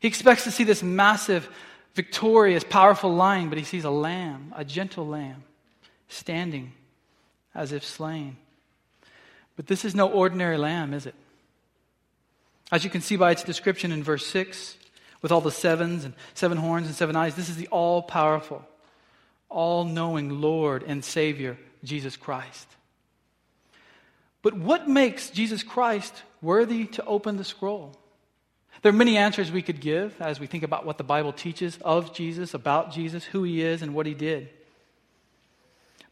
He 0.00 0.08
expects 0.08 0.44
to 0.44 0.50
see 0.50 0.64
this 0.64 0.82
massive, 0.82 1.48
victorious, 1.94 2.64
powerful 2.64 3.14
lion, 3.14 3.48
but 3.48 3.58
he 3.58 3.64
sees 3.64 3.84
a 3.84 3.90
lamb, 3.90 4.52
a 4.56 4.64
gentle 4.64 5.06
lamb, 5.06 5.44
standing 6.08 6.72
as 7.54 7.72
if 7.72 7.84
slain. 7.84 8.36
But 9.56 9.66
this 9.66 9.84
is 9.84 9.94
no 9.94 10.08
ordinary 10.08 10.58
lamb, 10.58 10.92
is 10.92 11.06
it? 11.06 11.14
As 12.72 12.84
you 12.84 12.90
can 12.90 13.00
see 13.00 13.16
by 13.16 13.30
its 13.30 13.44
description 13.44 13.92
in 13.92 14.02
verse 14.02 14.26
6, 14.26 14.76
with 15.22 15.32
all 15.32 15.40
the 15.40 15.50
sevens 15.50 16.04
and 16.04 16.14
seven 16.34 16.58
horns 16.58 16.86
and 16.86 16.94
seven 16.94 17.16
eyes. 17.16 17.34
This 17.34 17.48
is 17.48 17.56
the 17.56 17.68
all 17.68 18.02
powerful, 18.02 18.64
all 19.48 19.84
knowing 19.84 20.40
Lord 20.40 20.84
and 20.86 21.04
Savior, 21.04 21.58
Jesus 21.82 22.16
Christ. 22.16 22.68
But 24.42 24.54
what 24.54 24.88
makes 24.88 25.30
Jesus 25.30 25.62
Christ 25.62 26.22
worthy 26.40 26.86
to 26.86 27.04
open 27.04 27.36
the 27.36 27.44
scroll? 27.44 27.96
There 28.86 28.92
are 28.92 28.96
many 28.96 29.16
answers 29.16 29.50
we 29.50 29.62
could 29.62 29.80
give 29.80 30.14
as 30.20 30.38
we 30.38 30.46
think 30.46 30.62
about 30.62 30.86
what 30.86 30.96
the 30.96 31.02
Bible 31.02 31.32
teaches 31.32 31.76
of 31.84 32.14
Jesus, 32.14 32.54
about 32.54 32.92
Jesus, 32.92 33.24
who 33.24 33.42
he 33.42 33.60
is, 33.60 33.82
and 33.82 33.94
what 33.94 34.06
he 34.06 34.14
did. 34.14 34.48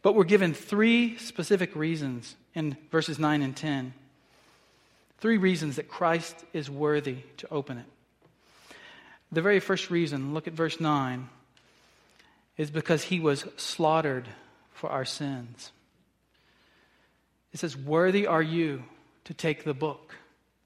But 0.01 0.13
we're 0.13 0.25
given 0.25 0.53
three 0.53 1.17
specific 1.17 1.73
reasons 1.73 2.35
in 2.53 2.75
verses 2.91 3.17
9 3.17 3.41
and 3.41 3.55
10. 3.55 3.93
Three 5.19 5.37
reasons 5.37 5.77
that 5.77 5.87
Christ 5.87 6.35
is 6.51 6.69
worthy 6.69 7.19
to 7.37 7.47
open 7.49 7.77
it. 7.77 7.85
The 9.31 9.41
very 9.41 9.61
first 9.61 9.89
reason, 9.89 10.33
look 10.33 10.45
at 10.45 10.53
verse 10.53 10.77
9, 10.77 11.29
is 12.57 12.71
because 12.71 13.03
he 13.03 13.21
was 13.21 13.45
slaughtered 13.55 14.27
for 14.73 14.89
our 14.89 15.05
sins. 15.05 15.71
It 17.53 17.61
says, 17.61 17.77
Worthy 17.77 18.27
are 18.27 18.43
you 18.43 18.83
to 19.23 19.33
take 19.33 19.63
the 19.63 19.73
book 19.73 20.13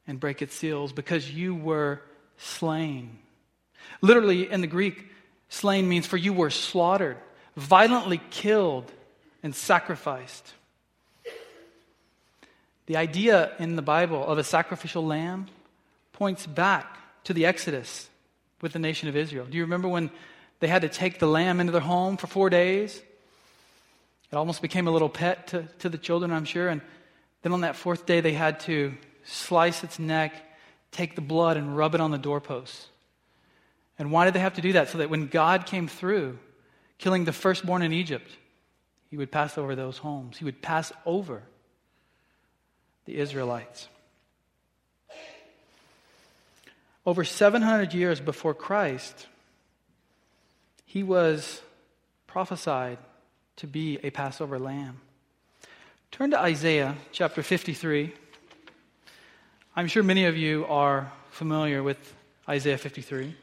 and 0.10 0.20
break 0.20 0.42
its 0.42 0.56
seals 0.56 0.92
because 0.92 1.32
you 1.32 1.54
were 1.54 2.01
slain. 2.38 3.20
Literally, 4.01 4.50
in 4.51 4.62
the 4.62 4.68
Greek, 4.68 5.06
slain 5.50 5.88
means 5.88 6.08
for 6.08 6.18
you 6.18 6.34
were 6.34 6.50
slaughtered, 6.50 7.18
violently 7.56 8.20
killed, 8.32 8.92
and 9.44 9.54
sacrificed. 9.54 10.51
The 12.88 12.98
idea 12.98 13.51
in 13.60 13.75
the 13.75 13.84
Bible 13.84 14.25
of 14.25 14.39
a 14.39 14.44
sacrificial 14.44 15.06
lamb 15.06 15.46
points 16.12 16.48
back 16.48 16.98
to 17.25 17.34
the 17.36 17.46
Exodus 17.46 18.10
with 18.62 18.74
the 18.74 18.80
nation 18.80 19.10
of 19.10 19.16
Israel. 19.16 19.46
Do 19.46 19.58
you 19.58 19.63
remember 19.63 19.88
when 19.88 20.10
they 20.60 20.68
had 20.68 20.82
to 20.82 20.89
take 20.89 21.20
the 21.20 21.28
lamb 21.28 21.60
into 21.60 21.72
their 21.72 21.82
home 21.82 22.18
for 22.18 22.25
four 22.25 22.50
days? 22.50 23.00
It 24.32 24.36
almost 24.36 24.63
became 24.63 24.88
a 24.88 24.92
little 24.92 25.08
pet 25.08 25.48
to, 25.50 25.68
to 25.80 25.89
the 25.89 26.00
children, 26.00 26.32
I'm 26.32 26.46
sure. 26.46 26.68
And 26.68 26.82
then 27.44 27.54
on 27.54 27.62
that 27.62 27.75
fourth 27.75 28.08
day, 28.08 28.22
they 28.22 28.34
had 28.34 28.60
to 28.62 28.98
slice 29.24 29.84
its 29.84 30.00
neck, 30.00 30.34
take 30.92 31.16
the 31.16 31.22
blood, 31.22 31.58
and 31.58 31.76
rub 31.76 31.96
it 31.96 32.02
on 32.02 32.12
the 32.12 32.18
doorposts. 32.18 32.88
And 33.98 34.12
why 34.12 34.26
did 34.26 34.34
they 34.34 34.40
have 34.40 34.56
to 34.56 34.62
do 34.62 34.74
that? 34.74 34.90
So 34.90 35.00
that 35.00 35.10
when 35.10 35.28
God 35.28 35.66
came 35.66 35.88
through, 35.88 36.40
killing 36.98 37.26
the 37.26 37.34
firstborn 37.34 37.82
in 37.82 37.94
Egypt, 37.94 38.32
he 39.10 39.18
would 39.18 39.32
pass 39.32 39.58
over 39.58 39.76
those 39.76 39.98
homes. 39.98 40.38
He 40.38 40.46
would 40.46 40.62
pass 40.62 40.92
over 41.06 41.44
the 43.06 43.18
Israelites. 43.18 43.88
Over 47.06 47.24
700 47.24 47.94
years 47.94 48.20
before 48.20 48.54
Christ, 48.54 49.28
he 50.86 51.02
was 51.02 51.62
prophesied 52.28 53.00
to 53.58 53.68
be 53.68 54.00
a 54.04 54.12
Passover 54.12 54.60
lamb. 54.60 55.02
Turn 56.12 56.32
to 56.32 56.40
Isaiah 56.40 56.96
chapter 57.12 57.42
53. 57.42 58.14
I'm 59.76 59.88
sure 59.88 60.04
many 60.04 60.26
of 60.26 60.36
you 60.36 60.66
are 60.66 61.12
familiar 61.32 61.84
with 61.84 62.14
Isaiah 62.48 62.78
53. 62.78 63.36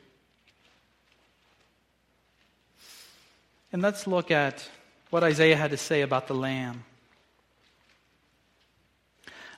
And 3.72 3.80
let's 3.80 4.06
look 4.06 4.30
at 4.30 4.68
what 5.10 5.22
Isaiah 5.22 5.56
had 5.56 5.70
to 5.70 5.76
say 5.76 6.02
about 6.02 6.26
the 6.26 6.34
lamb. 6.34 6.84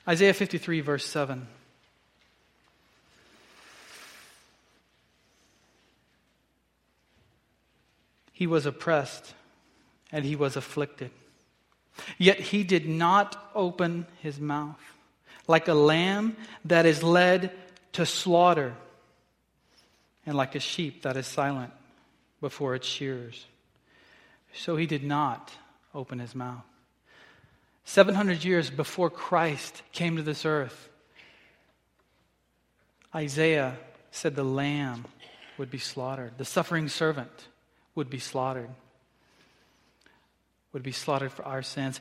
Isaiah 0.07 0.33
53, 0.33 0.81
verse 0.81 1.05
7. 1.05 1.47
He 8.31 8.47
was 8.47 8.65
oppressed 8.65 9.33
and 10.11 10.23
he 10.23 10.35
was 10.35 10.55
afflicted. 10.55 11.11
Yet 12.17 12.39
he 12.39 12.63
did 12.63 12.87
not 12.87 13.51
open 13.53 14.07
his 14.21 14.39
mouth. 14.39 14.79
Like 15.49 15.67
a 15.67 15.73
lamb 15.73 16.37
that 16.65 16.85
is 16.85 17.01
led 17.01 17.51
to 17.93 18.05
slaughter, 18.05 18.75
and 20.27 20.37
like 20.37 20.53
a 20.53 20.59
sheep 20.59 21.01
that 21.01 21.17
is 21.17 21.25
silent 21.25 21.73
before 22.39 22.75
its 22.75 22.87
shears. 22.87 23.47
So 24.53 24.75
he 24.75 24.85
did 24.85 25.03
not 25.03 25.51
open 25.95 26.19
his 26.19 26.35
mouth. 26.35 26.63
700 27.85 28.43
years 28.43 28.69
before 28.69 29.09
Christ 29.09 29.81
came 29.91 30.17
to 30.17 30.21
this 30.21 30.45
earth, 30.45 30.87
Isaiah 33.15 33.75
said 34.11 34.35
the 34.35 34.43
lamb 34.43 35.05
would 35.57 35.71
be 35.71 35.79
slaughtered, 35.79 36.33
the 36.37 36.45
suffering 36.45 36.89
servant 36.89 37.47
would 37.95 38.11
be 38.11 38.19
slaughtered, 38.19 38.69
would 40.73 40.83
be 40.83 40.91
slaughtered 40.91 41.31
for 41.31 41.43
our 41.43 41.63
sins. 41.63 41.99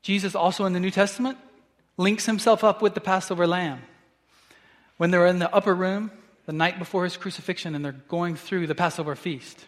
Jesus, 0.00 0.34
also 0.34 0.64
in 0.64 0.72
the 0.72 0.80
New 0.80 0.90
Testament, 0.90 1.36
links 2.00 2.24
himself 2.24 2.64
up 2.64 2.80
with 2.80 2.94
the 2.94 3.00
Passover 3.00 3.46
lamb. 3.46 3.82
When 4.96 5.10
they're 5.10 5.26
in 5.26 5.38
the 5.38 5.54
upper 5.54 5.74
room 5.74 6.10
the 6.46 6.52
night 6.52 6.78
before 6.78 7.04
his 7.04 7.16
crucifixion 7.16 7.74
and 7.74 7.84
they're 7.84 7.92
going 7.92 8.36
through 8.36 8.66
the 8.66 8.74
Passover 8.74 9.14
feast. 9.14 9.66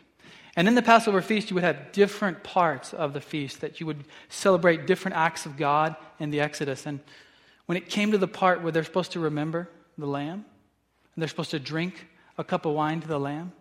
And 0.56 0.66
in 0.66 0.74
the 0.74 0.82
Passover 0.82 1.22
feast, 1.22 1.50
you 1.50 1.54
would 1.54 1.64
have 1.64 1.92
different 1.92 2.42
parts 2.42 2.92
of 2.92 3.12
the 3.12 3.20
feast 3.20 3.60
that 3.60 3.80
you 3.80 3.86
would 3.86 4.04
celebrate 4.30 4.86
different 4.86 5.16
acts 5.16 5.46
of 5.46 5.56
God 5.56 5.94
in 6.18 6.30
the 6.30 6.40
Exodus. 6.40 6.86
And 6.86 7.00
when 7.66 7.76
it 7.76 7.88
came 7.88 8.12
to 8.12 8.18
the 8.18 8.28
part 8.28 8.62
where 8.62 8.72
they're 8.72 8.84
supposed 8.84 9.12
to 9.12 9.20
remember 9.20 9.68
the 9.96 10.06
lamb, 10.06 10.44
and 11.14 11.22
they're 11.22 11.28
supposed 11.28 11.52
to 11.52 11.58
drink 11.58 12.06
a 12.38 12.44
cup 12.44 12.66
of 12.66 12.74
wine 12.74 13.00
to 13.00 13.08
the 13.08 13.20
lamb, 13.20 13.52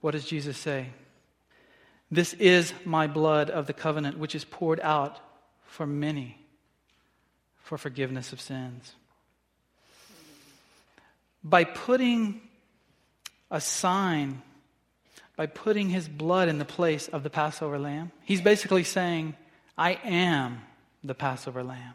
what 0.00 0.12
does 0.12 0.24
Jesus 0.24 0.56
say? 0.56 0.88
This 2.10 2.32
is 2.34 2.72
my 2.84 3.06
blood 3.06 3.48
of 3.50 3.66
the 3.66 3.72
covenant, 3.72 4.18
which 4.18 4.34
is 4.34 4.44
poured 4.44 4.80
out 4.80 5.18
for 5.64 5.86
many 5.86 6.41
for 7.62 7.78
forgiveness 7.78 8.32
of 8.32 8.40
sins. 8.40 8.94
By 11.44 11.64
putting 11.64 12.40
a 13.50 13.60
sign, 13.60 14.42
by 15.36 15.46
putting 15.46 15.90
his 15.90 16.08
blood 16.08 16.48
in 16.48 16.58
the 16.58 16.64
place 16.64 17.08
of 17.08 17.22
the 17.22 17.30
Passover 17.30 17.78
lamb, 17.78 18.12
he's 18.24 18.40
basically 18.40 18.84
saying, 18.84 19.34
I 19.76 19.98
am 20.04 20.62
the 21.02 21.14
Passover 21.14 21.62
lamb. 21.64 21.94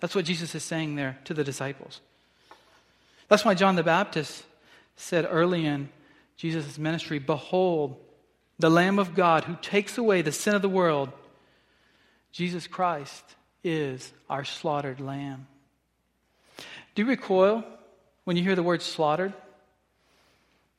That's 0.00 0.14
what 0.14 0.24
Jesus 0.24 0.54
is 0.54 0.64
saying 0.64 0.96
there 0.96 1.18
to 1.24 1.34
the 1.34 1.44
disciples. 1.44 2.00
That's 3.28 3.44
why 3.44 3.54
John 3.54 3.76
the 3.76 3.82
Baptist 3.82 4.44
said 4.96 5.26
early 5.30 5.64
in 5.64 5.88
Jesus' 6.36 6.78
ministry, 6.78 7.18
Behold, 7.18 7.96
the 8.58 8.70
Lamb 8.70 8.98
of 8.98 9.14
God 9.14 9.44
who 9.44 9.56
takes 9.62 9.96
away 9.96 10.22
the 10.22 10.32
sin 10.32 10.54
of 10.54 10.62
the 10.62 10.68
world. 10.68 11.10
Jesus 12.32 12.66
Christ 12.66 13.24
is 13.64 14.12
our 14.28 14.44
slaughtered 14.44 15.00
lamb. 15.00 15.46
Do 16.94 17.02
you 17.02 17.08
recoil 17.08 17.64
when 18.24 18.36
you 18.36 18.42
hear 18.42 18.54
the 18.54 18.62
word 18.62 18.82
slaughtered? 18.82 19.32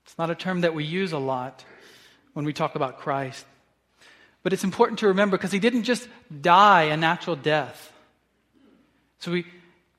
It's 0.06 0.18
not 0.18 0.30
a 0.30 0.36
term 0.36 0.62
that 0.62 0.74
we 0.74 0.84
use 0.84 1.12
a 1.12 1.18
lot 1.18 1.64
when 2.34 2.46
we 2.46 2.54
talk 2.54 2.76
about 2.76 3.00
Christ. 3.00 3.46
But 4.44 4.54
it's 4.54 4.64
important 4.64 5.00
to 5.00 5.08
remember 5.08 5.38
because 5.38 5.52
he 5.52 5.60
didn't 5.60 5.84
just 5.84 6.08
die 6.42 6.84
a 6.84 6.98
natural 6.98 7.36
death. 7.36 7.92
So 9.20 9.32
we 9.32 9.46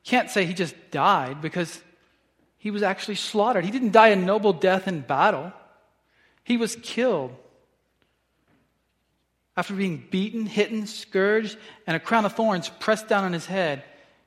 can't 0.04 0.30
say 0.30 0.44
he 0.44 0.52
just 0.52 0.74
died 0.90 1.40
because 1.40 1.80
he 2.58 2.70
was 2.70 2.82
actually 2.82 3.14
slaughtered. 3.14 3.64
He 3.64 3.70
didn't 3.70 3.92
die 3.92 4.08
a 4.08 4.16
noble 4.16 4.52
death 4.52 4.86
in 4.86 5.00
battle, 5.00 5.52
he 6.44 6.56
was 6.56 6.76
killed. 6.76 7.34
After 9.56 9.74
being 9.74 10.04
beaten, 10.10 10.46
hitten, 10.46 10.86
scourged, 10.86 11.56
and 11.86 11.96
a 11.96 12.00
crown 12.00 12.24
of 12.24 12.32
thorns 12.34 12.68
pressed 12.68 13.08
down 13.08 13.24
on 13.24 13.32
his 13.32 13.46
head, 13.46 13.84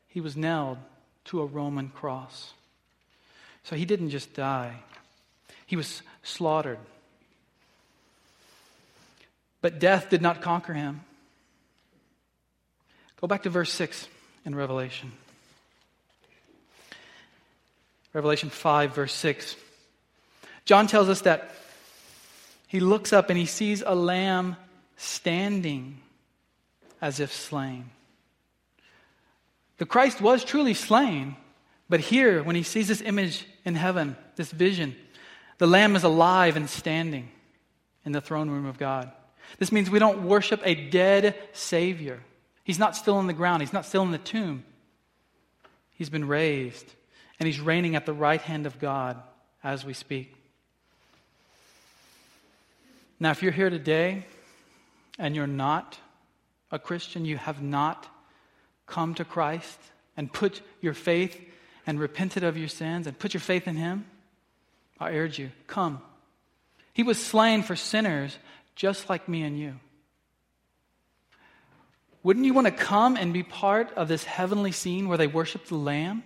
he 0.08 0.22
was 0.22 0.38
nailed 0.38 0.78
to 1.26 1.42
a 1.42 1.46
Roman 1.46 1.90
cross. 1.90 2.54
So 3.64 3.76
he 3.76 3.86
didn't 3.86 4.12
just 4.12 4.34
die, 4.34 4.78
he 5.66 5.76
was 5.76 6.02
slaughtered. 6.24 6.80
But 9.62 9.80
death 9.80 10.10
did 10.10 10.22
not 10.22 10.42
conquer 10.42 10.74
him. 10.74 11.02
Go 13.20 13.28
back 13.28 13.44
to 13.44 13.50
verse 13.50 13.74
6 13.74 14.08
in 14.46 14.56
Revelation. 14.56 15.12
Revelation 18.14 18.50
5, 18.50 18.96
verse 18.96 19.14
6. 19.14 19.56
John 20.66 20.88
tells 20.88 21.10
us 21.10 21.22
that 21.22 21.52
he 22.68 22.80
looks 22.80 23.12
up 23.12 23.30
and 23.30 23.38
he 23.38 23.46
sees 23.46 23.84
a 23.86 23.96
lamb 23.96 24.56
standing 24.98 26.00
as 27.00 27.20
if 27.20 27.32
slain. 27.32 27.90
The 29.78 29.86
Christ 29.86 30.20
was 30.20 30.44
truly 30.44 30.74
slain, 30.74 31.36
but 31.88 32.00
here, 32.00 32.44
when 32.44 32.56
he 32.56 32.64
sees 32.64 32.88
this 32.88 33.02
image 33.02 33.46
in 33.64 33.76
heaven, 33.76 34.18
this 34.36 34.52
vision, 34.52 34.96
the 35.60 35.68
lamb 35.68 35.96
is 35.96 36.04
alive 36.04 36.58
and 36.58 36.70
standing 36.70 37.30
in 38.04 38.12
the 38.12 38.22
throne 38.22 38.50
room 38.50 38.66
of 38.66 38.78
God. 38.78 39.12
This 39.60 39.72
means 39.72 39.90
we 39.90 40.00
don't 40.00 40.24
worship 40.24 40.62
a 40.66 40.76
dead 40.76 41.36
Savior. 41.54 42.20
He's 42.64 42.80
not 42.80 42.96
still 42.96 43.20
in 43.20 43.28
the 43.28 43.34
ground, 43.34 43.62
he's 43.62 43.74
not 43.74 43.86
still 43.86 44.04
in 44.04 44.12
the 44.12 44.18
tomb. 44.18 44.64
He's 45.92 46.10
been 46.10 46.28
raised 46.28 46.86
and 47.40 47.48
he's 47.48 47.60
reigning 47.60 47.96
at 47.96 48.06
the 48.06 48.14
right 48.14 48.42
hand 48.42 48.66
of 48.66 48.80
God 48.80 49.22
as 49.64 49.86
we 49.86 49.94
speak. 49.94 50.34
Now, 53.20 53.32
if 53.32 53.42
you're 53.42 53.52
here 53.52 53.70
today 53.70 54.26
and 55.18 55.36
you're 55.36 55.48
not 55.48 55.98
a 56.72 56.80
Christian, 56.80 57.26
you 57.26 57.38
have 57.38 57.62
not 57.62 58.08
come 58.86 59.14
to 59.16 59.26
Christ 59.26 59.80
and 60.16 60.32
put 60.32 60.62
your 60.82 60.94
faith 60.94 61.40
and 61.86 62.00
repented 62.00 62.44
of 62.44 62.58
your 62.58 62.68
sins 62.68 63.08
and 63.08 63.18
put 63.18 63.34
your 63.34 63.42
faith 63.42 63.68
in 63.68 63.76
Him, 63.76 64.06
I 65.00 65.12
urge 65.12 65.40
you, 65.40 65.52
come. 65.68 66.02
He 66.94 67.04
was 67.04 67.24
slain 67.24 67.64
for 67.64 67.76
sinners 67.76 68.38
just 68.76 69.10
like 69.10 69.30
me 69.30 69.44
and 69.44 69.58
you. 69.60 69.76
Wouldn't 72.24 72.46
you 72.46 72.54
want 72.54 72.68
to 72.68 72.72
come 72.72 73.16
and 73.16 73.32
be 73.32 73.44
part 73.44 73.94
of 73.94 74.08
this 74.08 74.24
heavenly 74.24 74.72
scene 74.72 75.08
where 75.08 75.18
they 75.18 75.28
worship 75.28 75.68
the 75.68 75.76
Lamb? 75.76 76.24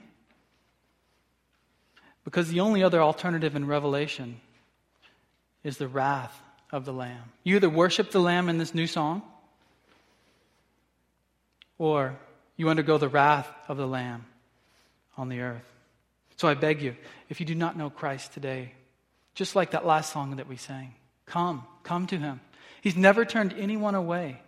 Because 2.23 2.49
the 2.49 2.61
only 2.61 2.81
other 2.83 3.01
alternative 3.01 3.55
in 3.55 3.67
Revelation 3.67 4.39
is 5.63 5.77
the 5.77 5.87
wrath 5.87 6.41
of 6.71 6.85
the 6.85 6.93
Lamb. 6.93 7.23
You 7.43 7.55
either 7.55 7.69
worship 7.69 8.11
the 8.11 8.19
Lamb 8.19 8.49
in 8.49 8.57
this 8.57 8.73
new 8.73 8.87
song, 8.87 9.21
or 11.77 12.17
you 12.57 12.69
undergo 12.69 12.97
the 12.97 13.09
wrath 13.09 13.49
of 13.67 13.77
the 13.77 13.87
Lamb 13.87 14.25
on 15.17 15.29
the 15.29 15.41
earth. 15.41 15.63
So 16.37 16.47
I 16.47 16.53
beg 16.53 16.81
you, 16.81 16.95
if 17.29 17.39
you 17.39 17.45
do 17.45 17.55
not 17.55 17.77
know 17.77 17.89
Christ 17.89 18.33
today, 18.33 18.73
just 19.35 19.55
like 19.55 19.71
that 19.71 19.85
last 19.85 20.11
song 20.11 20.37
that 20.37 20.47
we 20.47 20.57
sang, 20.57 20.93
come, 21.25 21.63
come 21.83 22.07
to 22.07 22.17
Him. 22.17 22.39
He's 22.81 22.95
never 22.95 23.25
turned 23.25 23.53
anyone 23.57 23.95
away. 23.95 24.41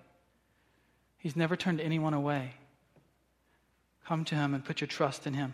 He's 1.19 1.35
never 1.35 1.55
turned 1.55 1.79
anyone 1.79 2.13
away. 2.13 2.53
Come 4.05 4.25
to 4.25 4.35
Him 4.35 4.53
and 4.53 4.65
put 4.65 4.81
your 4.81 4.87
trust 4.87 5.27
in 5.27 5.33
Him. 5.33 5.53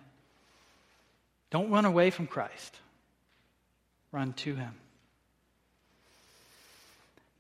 Don't 1.49 1.71
run 1.71 1.85
away 1.85 2.11
from 2.11 2.27
Christ, 2.27 2.77
run 4.11 4.33
to 4.33 4.55
him. 4.55 4.73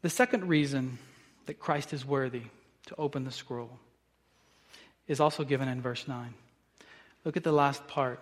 The 0.01 0.09
second 0.09 0.47
reason 0.47 0.97
that 1.45 1.59
Christ 1.59 1.93
is 1.93 2.05
worthy 2.05 2.43
to 2.87 2.95
open 2.97 3.25
the 3.25 3.31
scroll 3.31 3.71
is 5.07 5.19
also 5.19 5.43
given 5.43 5.67
in 5.67 5.81
verse 5.81 6.07
9. 6.07 6.33
Look 7.25 7.35
at 7.35 7.43
the 7.43 7.51
last 7.51 7.85
part. 7.87 8.21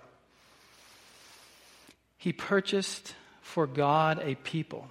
He 2.17 2.33
purchased 2.33 3.13
for 3.41 3.67
God 3.67 4.19
a 4.23 4.35
people. 4.35 4.89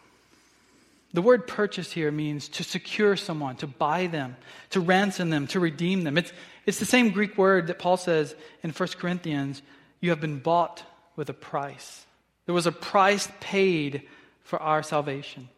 The 1.13 1.23
word 1.23 1.47
purchase 1.47 1.91
here 1.91 2.13
means 2.13 2.49
to 2.51 2.63
secure 2.63 3.17
someone, 3.17 3.57
to 3.57 3.67
buy 3.67 4.07
them, 4.07 4.37
to 4.71 4.81
ransom 4.81 5.31
them, 5.31 5.47
to 5.49 5.61
redeem 5.61 6.05
them. 6.05 6.19
It's, 6.19 6.33
it's 6.67 6.79
the 6.79 6.85
same 6.85 7.11
Greek 7.11 7.39
word 7.39 7.69
that 7.69 7.79
Paul 7.79 7.97
says 7.97 8.35
in 8.63 8.71
1 8.71 8.89
Corinthians 8.99 9.63
you 10.01 10.11
have 10.11 10.21
been 10.21 10.39
bought 10.39 10.83
with 11.17 11.31
a 11.31 11.35
price. 11.35 12.05
There 12.45 12.55
was 12.55 12.67
a 12.67 12.73
price 12.73 13.29
paid 13.41 14.03
for 14.43 14.61
our 14.61 14.83
salvation. 14.83 15.49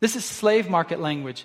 This 0.00 0.16
is 0.16 0.24
slave 0.24 0.70
market 0.70 1.00
language. 1.00 1.44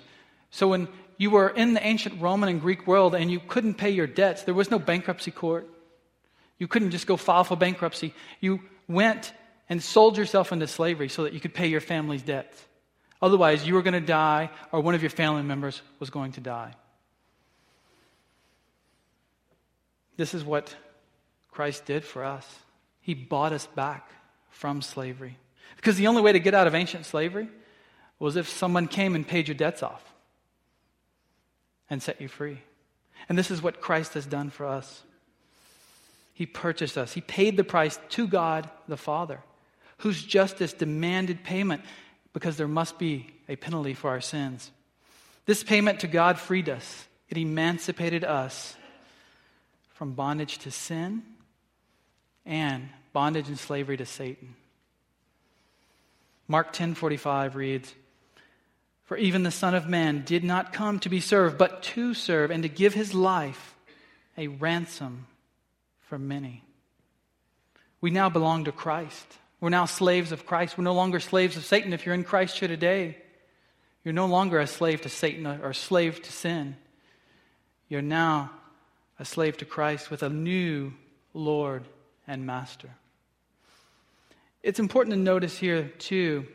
So 0.50 0.68
when 0.68 0.88
you 1.18 1.30
were 1.30 1.48
in 1.48 1.74
the 1.74 1.84
ancient 1.84 2.20
Roman 2.20 2.48
and 2.48 2.60
Greek 2.60 2.86
world 2.86 3.14
and 3.14 3.30
you 3.30 3.40
couldn't 3.40 3.74
pay 3.74 3.90
your 3.90 4.06
debts, 4.06 4.42
there 4.42 4.54
was 4.54 4.70
no 4.70 4.78
bankruptcy 4.78 5.30
court. 5.30 5.68
You 6.58 6.68
couldn't 6.68 6.90
just 6.90 7.06
go 7.06 7.16
file 7.16 7.44
for 7.44 7.56
bankruptcy. 7.56 8.14
You 8.40 8.60
went 8.88 9.32
and 9.68 9.82
sold 9.82 10.16
yourself 10.16 10.52
into 10.52 10.66
slavery 10.66 11.08
so 11.08 11.24
that 11.24 11.32
you 11.32 11.40
could 11.40 11.54
pay 11.54 11.66
your 11.66 11.80
family's 11.80 12.22
debts. 12.22 12.62
Otherwise, 13.20 13.66
you 13.66 13.74
were 13.74 13.82
going 13.82 13.94
to 13.94 14.00
die 14.00 14.50
or 14.70 14.80
one 14.80 14.94
of 14.94 15.02
your 15.02 15.10
family 15.10 15.42
members 15.42 15.80
was 15.98 16.10
going 16.10 16.32
to 16.32 16.40
die. 16.40 16.74
This 20.16 20.34
is 20.34 20.44
what 20.44 20.74
Christ 21.50 21.86
did 21.86 22.04
for 22.04 22.24
us. 22.24 22.46
He 23.00 23.14
bought 23.14 23.52
us 23.52 23.66
back 23.66 24.10
from 24.50 24.82
slavery. 24.82 25.38
Because 25.76 25.96
the 25.96 26.06
only 26.06 26.22
way 26.22 26.32
to 26.32 26.38
get 26.38 26.54
out 26.54 26.66
of 26.66 26.74
ancient 26.74 27.06
slavery 27.06 27.48
was 28.18 28.36
if 28.36 28.48
someone 28.48 28.86
came 28.86 29.14
and 29.14 29.26
paid 29.26 29.48
your 29.48 29.56
debts 29.56 29.82
off 29.82 30.02
and 31.90 32.02
set 32.02 32.20
you 32.20 32.28
free. 32.28 32.58
And 33.28 33.38
this 33.38 33.50
is 33.50 33.62
what 33.62 33.80
Christ 33.80 34.14
has 34.14 34.26
done 34.26 34.50
for 34.50 34.66
us. 34.66 35.02
He 36.32 36.46
purchased 36.46 36.98
us, 36.98 37.12
He 37.12 37.20
paid 37.20 37.56
the 37.56 37.64
price 37.64 37.98
to 38.10 38.26
God 38.26 38.68
the 38.88 38.96
Father, 38.96 39.40
whose 39.98 40.22
justice 40.22 40.72
demanded 40.72 41.44
payment 41.44 41.82
because 42.32 42.56
there 42.56 42.68
must 42.68 42.98
be 42.98 43.32
a 43.48 43.56
penalty 43.56 43.94
for 43.94 44.10
our 44.10 44.20
sins. 44.20 44.70
This 45.46 45.62
payment 45.62 46.00
to 46.00 46.08
God 46.08 46.38
freed 46.38 46.68
us, 46.68 47.06
it 47.28 47.38
emancipated 47.38 48.24
us 48.24 48.76
from 49.90 50.12
bondage 50.12 50.58
to 50.58 50.70
sin 50.70 51.22
and 52.44 52.88
bondage 53.12 53.48
and 53.48 53.58
slavery 53.58 53.96
to 53.96 54.06
Satan. 54.06 54.56
Mark 56.48 56.72
10:45 56.72 57.54
reads, 57.54 57.94
"For 59.04 59.16
even 59.16 59.42
the 59.42 59.50
Son 59.50 59.74
of 59.74 59.88
Man 59.88 60.22
did 60.24 60.44
not 60.44 60.72
come 60.72 60.98
to 61.00 61.08
be 61.08 61.20
served, 61.20 61.58
but 61.58 61.82
to 61.82 62.14
serve 62.14 62.50
and 62.50 62.62
to 62.62 62.68
give 62.68 62.94
his 62.94 63.14
life 63.14 63.76
a 64.36 64.48
ransom 64.48 65.26
for 66.00 66.18
many." 66.18 66.64
We 68.00 68.10
now 68.10 68.28
belong 68.28 68.64
to 68.64 68.72
Christ. 68.72 69.38
We're 69.60 69.70
now 69.70 69.86
slaves 69.86 70.32
of 70.32 70.46
Christ. 70.46 70.76
We're 70.76 70.84
no 70.84 70.94
longer 70.94 71.20
slaves 71.20 71.56
of 71.56 71.64
Satan. 71.64 71.92
If 71.92 72.04
you're 72.04 72.14
in 72.14 72.24
Christ 72.24 72.58
here 72.58 72.68
today, 72.68 73.16
you're 74.04 74.12
no 74.12 74.26
longer 74.26 74.60
a 74.60 74.66
slave 74.66 75.00
to 75.02 75.08
Satan 75.08 75.46
or 75.46 75.70
a 75.70 75.74
slave 75.74 76.20
to 76.22 76.32
sin. 76.32 76.76
You're 77.88 78.02
now 78.02 78.50
a 79.18 79.24
slave 79.24 79.56
to 79.58 79.64
Christ 79.64 80.10
with 80.10 80.22
a 80.22 80.28
new 80.28 80.92
Lord 81.32 81.88
and 82.26 82.44
Master. 82.46 82.90
It's 84.62 84.78
important 84.78 85.14
to 85.14 85.20
notice 85.20 85.58
here, 85.58 85.88
too, 85.98 86.46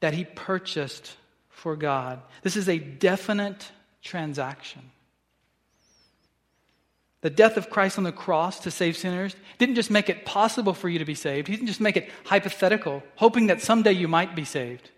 that 0.00 0.14
he 0.14 0.24
purchased 0.24 1.16
for 1.48 1.76
God. 1.76 2.20
This 2.42 2.56
is 2.56 2.68
a 2.68 2.78
definite 2.78 3.70
transaction. 4.02 4.82
The 7.20 7.30
death 7.30 7.56
of 7.56 7.68
Christ 7.68 7.98
on 7.98 8.04
the 8.04 8.12
cross 8.12 8.60
to 8.60 8.70
save 8.70 8.96
sinners 8.96 9.34
didn't 9.58 9.74
just 9.74 9.90
make 9.90 10.08
it 10.08 10.24
possible 10.24 10.72
for 10.72 10.88
you 10.88 11.00
to 11.00 11.04
be 11.04 11.16
saved, 11.16 11.48
He 11.48 11.54
didn't 11.56 11.66
just 11.66 11.80
make 11.80 11.96
it 11.96 12.10
hypothetical, 12.24 13.02
hoping 13.16 13.48
that 13.48 13.60
someday 13.60 13.92
you 13.92 14.06
might 14.06 14.36
be 14.36 14.44
saved. 14.44 14.90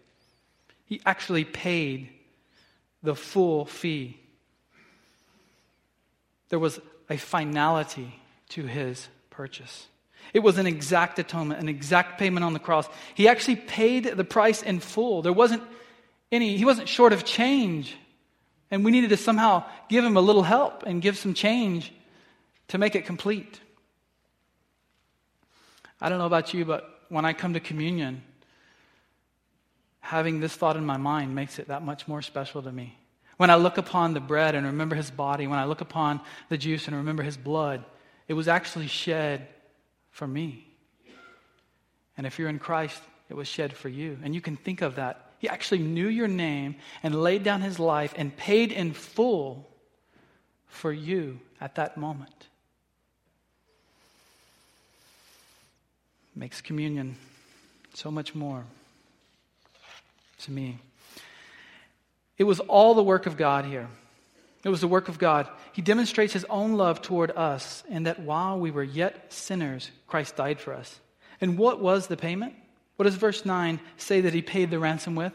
He 0.84 1.00
actually 1.06 1.44
paid 1.44 2.10
the 3.02 3.14
full 3.14 3.64
fee 3.64 4.20
there 6.50 6.58
was 6.58 6.78
a 7.08 7.16
finality 7.16 8.20
to 8.50 8.66
his 8.66 9.08
purchase. 9.30 9.86
It 10.32 10.40
was 10.40 10.58
an 10.58 10.66
exact 10.66 11.18
atonement, 11.18 11.60
an 11.60 11.68
exact 11.68 12.18
payment 12.18 12.44
on 12.44 12.52
the 12.52 12.58
cross. 12.58 12.88
He 13.14 13.28
actually 13.28 13.56
paid 13.56 14.04
the 14.04 14.24
price 14.24 14.62
in 14.62 14.80
full. 14.80 15.22
There 15.22 15.32
wasn't 15.32 15.62
any, 16.30 16.56
he 16.56 16.64
wasn't 16.64 16.88
short 16.88 17.12
of 17.12 17.24
change. 17.24 17.96
And 18.70 18.84
we 18.84 18.92
needed 18.92 19.10
to 19.10 19.16
somehow 19.16 19.64
give 19.88 20.04
him 20.04 20.16
a 20.16 20.20
little 20.20 20.44
help 20.44 20.84
and 20.84 21.02
give 21.02 21.18
some 21.18 21.34
change 21.34 21.92
to 22.68 22.78
make 22.78 22.94
it 22.94 23.04
complete. 23.04 23.60
I 26.00 26.08
don't 26.08 26.18
know 26.18 26.26
about 26.26 26.54
you, 26.54 26.64
but 26.64 26.84
when 27.08 27.24
I 27.24 27.32
come 27.32 27.54
to 27.54 27.60
communion, 27.60 28.22
having 30.00 30.40
this 30.40 30.54
thought 30.54 30.76
in 30.76 30.86
my 30.86 30.96
mind 30.96 31.34
makes 31.34 31.58
it 31.58 31.68
that 31.68 31.82
much 31.82 32.06
more 32.06 32.22
special 32.22 32.62
to 32.62 32.70
me. 32.70 32.96
When 33.36 33.50
I 33.50 33.56
look 33.56 33.78
upon 33.78 34.14
the 34.14 34.20
bread 34.20 34.54
and 34.54 34.66
remember 34.66 34.94
his 34.94 35.10
body, 35.10 35.46
when 35.46 35.58
I 35.58 35.64
look 35.64 35.80
upon 35.80 36.20
the 36.48 36.58
juice 36.58 36.86
and 36.86 36.96
remember 36.96 37.22
his 37.22 37.36
blood, 37.36 37.84
it 38.28 38.34
was 38.34 38.48
actually 38.48 38.86
shed 38.86 39.48
for 40.10 40.26
me. 40.26 40.66
And 42.16 42.26
if 42.26 42.38
you're 42.38 42.48
in 42.48 42.58
Christ, 42.58 43.00
it 43.28 43.34
was 43.34 43.48
shed 43.48 43.72
for 43.74 43.88
you. 43.88 44.18
And 44.22 44.34
you 44.34 44.40
can 44.40 44.56
think 44.56 44.82
of 44.82 44.96
that. 44.96 45.30
He 45.38 45.48
actually 45.48 45.78
knew 45.78 46.08
your 46.08 46.28
name 46.28 46.76
and 47.02 47.14
laid 47.22 47.42
down 47.42 47.62
his 47.62 47.78
life 47.78 48.12
and 48.16 48.36
paid 48.36 48.72
in 48.72 48.92
full 48.92 49.66
for 50.66 50.92
you 50.92 51.40
at 51.60 51.76
that 51.76 51.96
moment. 51.96 52.48
Makes 56.36 56.60
communion 56.60 57.16
so 57.94 58.10
much 58.10 58.34
more 58.34 58.64
to 60.40 60.50
me. 60.50 60.78
It 62.38 62.44
was 62.44 62.60
all 62.60 62.94
the 62.94 63.02
work 63.02 63.26
of 63.26 63.36
God 63.36 63.64
here. 63.64 63.88
It 64.62 64.68
was 64.68 64.80
the 64.80 64.88
work 64.88 65.08
of 65.08 65.18
God. 65.18 65.48
He 65.72 65.82
demonstrates 65.82 66.32
his 66.32 66.44
own 66.50 66.74
love 66.74 67.00
toward 67.00 67.30
us 67.30 67.82
in 67.88 68.02
that 68.02 68.20
while 68.20 68.58
we 68.58 68.70
were 68.70 68.82
yet 68.82 69.32
sinners, 69.32 69.90
Christ 70.06 70.36
died 70.36 70.60
for 70.60 70.74
us. 70.74 71.00
And 71.40 71.56
what 71.56 71.80
was 71.80 72.06
the 72.06 72.16
payment? 72.16 72.54
What 72.96 73.04
does 73.04 73.14
verse 73.14 73.46
9 73.46 73.80
say 73.96 74.20
that 74.20 74.34
he 74.34 74.42
paid 74.42 74.70
the 74.70 74.78
ransom 74.78 75.14
with? 75.14 75.32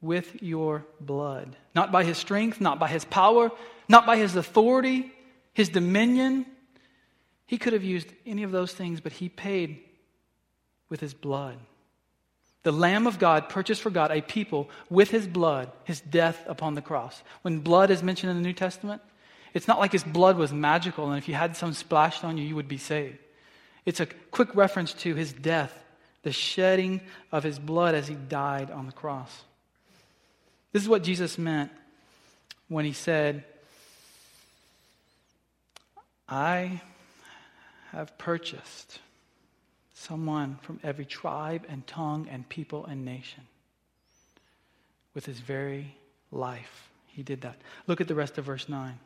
With 0.00 0.42
your 0.42 0.86
blood. 1.00 1.56
Not 1.74 1.92
by 1.92 2.04
his 2.04 2.16
strength, 2.16 2.60
not 2.60 2.78
by 2.78 2.88
his 2.88 3.04
power, 3.04 3.50
not 3.88 4.06
by 4.06 4.16
his 4.16 4.36
authority, 4.36 5.12
his 5.52 5.68
dominion. 5.68 6.46
He 7.44 7.58
could 7.58 7.74
have 7.74 7.84
used 7.84 8.08
any 8.24 8.42
of 8.42 8.52
those 8.52 8.72
things, 8.72 9.02
but 9.02 9.12
he 9.12 9.28
paid 9.28 9.80
with 10.88 11.00
his 11.00 11.12
blood. 11.12 11.58
The 12.64 12.72
Lamb 12.72 13.06
of 13.06 13.18
God 13.18 13.50
purchased 13.50 13.82
for 13.82 13.90
God 13.90 14.10
a 14.10 14.22
people 14.22 14.70
with 14.88 15.10
his 15.10 15.26
blood, 15.26 15.70
his 15.84 16.00
death 16.00 16.42
upon 16.46 16.74
the 16.74 16.82
cross. 16.82 17.22
When 17.42 17.60
blood 17.60 17.90
is 17.90 18.02
mentioned 18.02 18.30
in 18.30 18.36
the 18.38 18.42
New 18.42 18.54
Testament, 18.54 19.02
it's 19.52 19.68
not 19.68 19.78
like 19.78 19.92
his 19.92 20.02
blood 20.02 20.36
was 20.36 20.52
magical 20.52 21.10
and 21.10 21.18
if 21.18 21.28
you 21.28 21.34
had 21.34 21.56
some 21.56 21.74
splashed 21.74 22.24
on 22.24 22.38
you, 22.38 22.44
you 22.44 22.56
would 22.56 22.66
be 22.66 22.78
saved. 22.78 23.18
It's 23.84 24.00
a 24.00 24.06
quick 24.06 24.56
reference 24.56 24.94
to 24.94 25.14
his 25.14 25.32
death, 25.32 25.78
the 26.22 26.32
shedding 26.32 27.02
of 27.30 27.44
his 27.44 27.58
blood 27.58 27.94
as 27.94 28.08
he 28.08 28.14
died 28.14 28.70
on 28.70 28.86
the 28.86 28.92
cross. 28.92 29.44
This 30.72 30.82
is 30.82 30.88
what 30.88 31.04
Jesus 31.04 31.36
meant 31.36 31.70
when 32.68 32.86
he 32.86 32.94
said, 32.94 33.44
I 36.26 36.80
have 37.92 38.16
purchased 38.16 39.00
someone 40.04 40.58
from 40.62 40.78
every 40.82 41.04
tribe 41.04 41.64
and 41.68 41.86
tongue 41.86 42.28
and 42.30 42.48
people 42.48 42.84
and 42.86 43.04
nation 43.04 43.42
with 45.14 45.26
his 45.26 45.38
very 45.38 45.96
life. 46.30 46.90
He 47.06 47.22
did 47.22 47.42
that. 47.42 47.56
Look 47.86 48.00
at 48.00 48.08
the 48.08 48.14
rest 48.14 48.38
of 48.38 48.44
verse 48.44 48.68
9. 48.68 48.98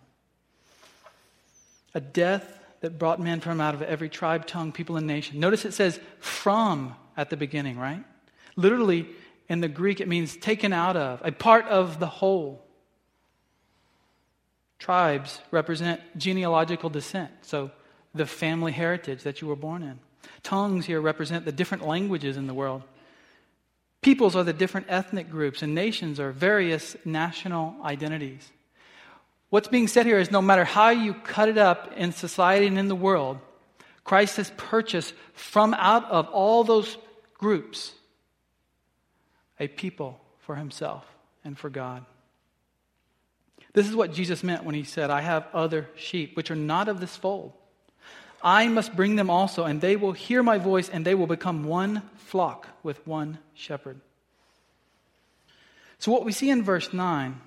A 1.95 2.01
death 2.01 2.59
that 2.81 2.99
brought 2.99 3.21
men 3.21 3.41
from 3.41 3.61
out 3.61 3.75
of 3.75 3.83
every 3.83 4.09
tribe, 4.09 4.47
tongue, 4.47 4.73
people, 4.73 4.97
and 4.97 5.07
nation. 5.07 5.41
Notice 5.41 5.65
it 5.65 5.75
says 5.75 6.01
from 6.21 6.95
at 7.17 7.31
the 7.31 7.37
beginning, 7.37 7.79
right? 7.79 8.05
Literally, 8.57 9.09
in 9.49 9.61
the 9.61 9.69
Greek, 9.69 10.01
it 10.01 10.09
means 10.09 10.37
taken 10.37 10.73
out 10.73 10.97
of, 10.97 11.21
a 11.25 11.33
part 11.33 11.67
of 11.67 11.99
the 11.99 12.07
whole. 12.07 12.65
Tribes 14.79 15.41
represent 15.51 16.01
genealogical 16.17 16.89
descent, 16.89 17.31
so 17.43 17.71
the 18.15 18.27
family 18.27 18.73
heritage 18.73 19.23
that 19.25 19.41
you 19.41 19.49
were 19.49 19.57
born 19.57 19.83
in. 19.83 19.99
Tongues 20.43 20.87
here 20.87 21.01
represent 21.01 21.45
the 21.45 21.53
different 21.53 21.87
languages 21.87 22.37
in 22.37 22.47
the 22.47 22.55
world. 22.55 22.83
Peoples 24.01 24.37
are 24.37 24.45
the 24.45 24.53
different 24.53 24.87
ethnic 24.89 25.31
groups, 25.31 25.63
and 25.63 25.75
nations 25.75 26.21
are 26.21 26.31
various 26.31 26.97
national 27.05 27.75
identities. 27.83 28.49
What's 29.51 29.69
being 29.69 29.89
said 29.89 30.07
here 30.07 30.19
is 30.19 30.31
no 30.31 30.43
matter 30.43 30.65
how 30.65 30.91
you 30.91 31.15
cut 31.15 31.49
it 31.49 31.59
up 31.59 31.93
in 31.97 32.13
society 32.13 32.67
and 32.67 32.79
in 32.79 32.89
the 32.89 32.95
world, 32.95 33.39
Christ 34.05 34.37
has 34.37 34.53
purchased 34.57 35.15
from 35.33 35.75
out 35.75 36.05
of 36.11 36.29
all 36.29 36.65
those 36.65 36.97
groups 37.35 37.93
a 39.61 39.69
people 39.69 40.21
for 40.41 40.57
himself 40.57 41.05
and 41.45 41.59
for 41.59 41.69
God. 41.69 42.05
This 43.73 43.89
is 43.89 43.97
what 43.97 44.13
Jesus 44.13 44.43
meant 44.43 44.65
when 44.65 44.75
he 44.75 44.85
said, 44.85 45.11
I 45.11 45.21
have 45.21 45.47
other 45.53 45.89
sheep 45.95 46.37
which 46.37 46.51
are 46.51 46.57
not 46.57 46.89
of 46.89 47.01
this 47.01 47.17
fold. 47.17 47.53
I 48.43 48.69
must 48.69 48.95
bring 48.95 49.17
them 49.17 49.31
also, 49.31 49.65
and 49.65 49.81
they 49.81 49.97
will 49.97 50.13
hear 50.13 50.43
my 50.43 50.59
voice, 50.59 50.89
and 50.89 51.05
they 51.05 51.15
will 51.15 51.27
become 51.27 51.65
one 51.65 52.03
flock 52.17 52.69
with 52.83 53.05
one 53.07 53.39
shepherd. 53.55 54.01
So, 55.99 56.13
what 56.13 56.25
we 56.25 56.33
see 56.33 56.51
in 56.51 56.63
verse 56.63 56.93
9 56.93 57.41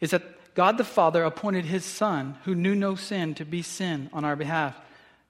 is 0.00 0.10
that 0.10 0.54
God 0.54 0.78
the 0.78 0.84
Father 0.84 1.24
appointed 1.24 1.64
his 1.64 1.84
Son, 1.84 2.36
who 2.44 2.54
knew 2.54 2.74
no 2.74 2.94
sin, 2.94 3.34
to 3.36 3.44
be 3.44 3.62
sin 3.62 4.10
on 4.12 4.24
our 4.24 4.36
behalf, 4.36 4.76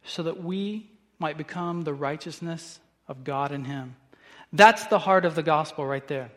so 0.05 0.23
that 0.23 0.43
we 0.43 0.88
might 1.19 1.38
become 1.38 1.83
the 1.83 1.95
righteousness 1.95 2.81
of 3.09 3.25
God 3.25 3.53
in 3.53 3.64
him. 3.64 3.97
That's 4.53 4.87
the 4.87 4.99
heart 4.99 5.25
of 5.25 5.35
the 5.35 5.43
gospel 5.43 5.87
right 5.87 6.07
there. 6.09 6.31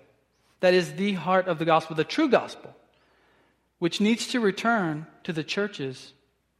That 0.59 0.73
is 0.73 0.93
the 0.93 1.13
heart 1.13 1.47
of 1.47 1.59
the 1.59 1.65
gospel, 1.65 1.95
the 1.95 2.03
true 2.03 2.29
gospel, 2.29 2.75
which 3.79 4.01
needs 4.01 4.27
to 4.27 4.39
return 4.39 5.05
to 5.23 5.33
the 5.33 5.43
churches 5.43 6.13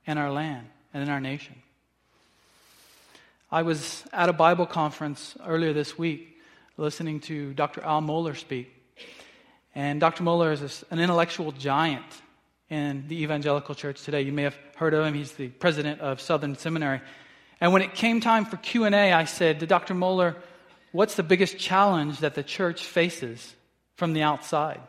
in 0.06 0.17
our 0.17 0.32
land 0.32 0.67
and 0.93 1.04
in 1.04 1.10
our 1.10 1.20
nation. 1.20 1.56
I 3.50 3.62
was 3.62 4.04
at 4.12 4.28
a 4.28 4.34
Bible 4.34 4.66
conference 4.66 5.38
earlier 5.46 5.72
this 5.72 5.98
week 5.98 6.38
listening 6.76 7.22
to 7.22 7.54
Dr. 7.54 7.82
Al 7.82 8.02
Mohler 8.02 8.36
speak. 8.36 8.70
And 9.74 10.02
Dr. 10.02 10.22
Mohler 10.22 10.52
is 10.52 10.84
an 10.92 11.00
intellectual 11.00 11.54
giant 11.54 12.04
in 12.70 13.08
the 13.08 13.24
evangelical 13.24 13.74
church 13.74 14.04
today. 14.04 14.24
You 14.24 14.34
may 14.34 14.44
have 14.44 14.58
heard 14.76 14.94
of 14.94 15.06
him. 15.06 15.14
He's 15.14 15.32
the 15.32 15.48
president 15.48 16.02
of 16.02 16.20
Southern 16.20 16.58
Seminary. 16.58 17.00
And 17.62 17.72
when 17.72 17.82
it 17.82 17.94
came 17.94 18.20
time 18.20 18.44
for 18.44 18.58
Q&A, 18.58 19.14
I 19.14 19.24
said 19.24 19.62
to 19.62 19.66
Dr. 19.66 19.94
Mohler, 19.94 20.36
what's 20.92 21.16
the 21.16 21.24
biggest 21.24 21.58
challenge 21.58 22.20
that 22.20 22.36
the 22.36 22.44
church 22.44 22.84
faces 22.84 23.56
from 23.96 24.12
the 24.12 24.24
outside? 24.24 24.82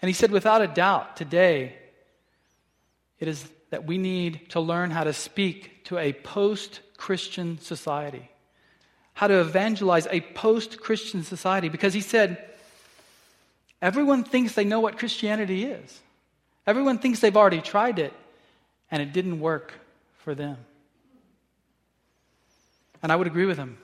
And 0.00 0.08
he 0.08 0.14
said, 0.14 0.30
without 0.30 0.62
a 0.62 0.68
doubt, 0.68 1.18
today, 1.18 1.76
it 3.18 3.28
is 3.28 3.46
that 3.68 3.84
we 3.84 3.98
need 3.98 4.48
to 4.52 4.60
learn 4.60 4.90
how 4.90 5.04
to 5.04 5.12
speak 5.12 5.84
to 5.84 5.98
a 5.98 6.14
post 6.14 6.80
Christian 6.96 7.58
society, 7.60 8.30
how 9.14 9.26
to 9.28 9.40
evangelize 9.40 10.06
a 10.10 10.20
post 10.20 10.80
Christian 10.80 11.22
society, 11.22 11.68
because 11.68 11.94
he 11.94 12.00
said, 12.00 12.44
everyone 13.80 14.24
thinks 14.24 14.54
they 14.54 14.64
know 14.64 14.80
what 14.80 14.98
Christianity 14.98 15.64
is. 15.64 16.00
Everyone 16.66 16.98
thinks 16.98 17.20
they've 17.20 17.36
already 17.36 17.60
tried 17.60 17.98
it, 17.98 18.12
and 18.90 19.02
it 19.02 19.12
didn't 19.12 19.40
work 19.40 19.72
for 20.18 20.34
them. 20.34 20.56
And 23.02 23.12
I 23.12 23.16
would 23.16 23.26
agree 23.26 23.46
with 23.46 23.56
him. 23.56 23.78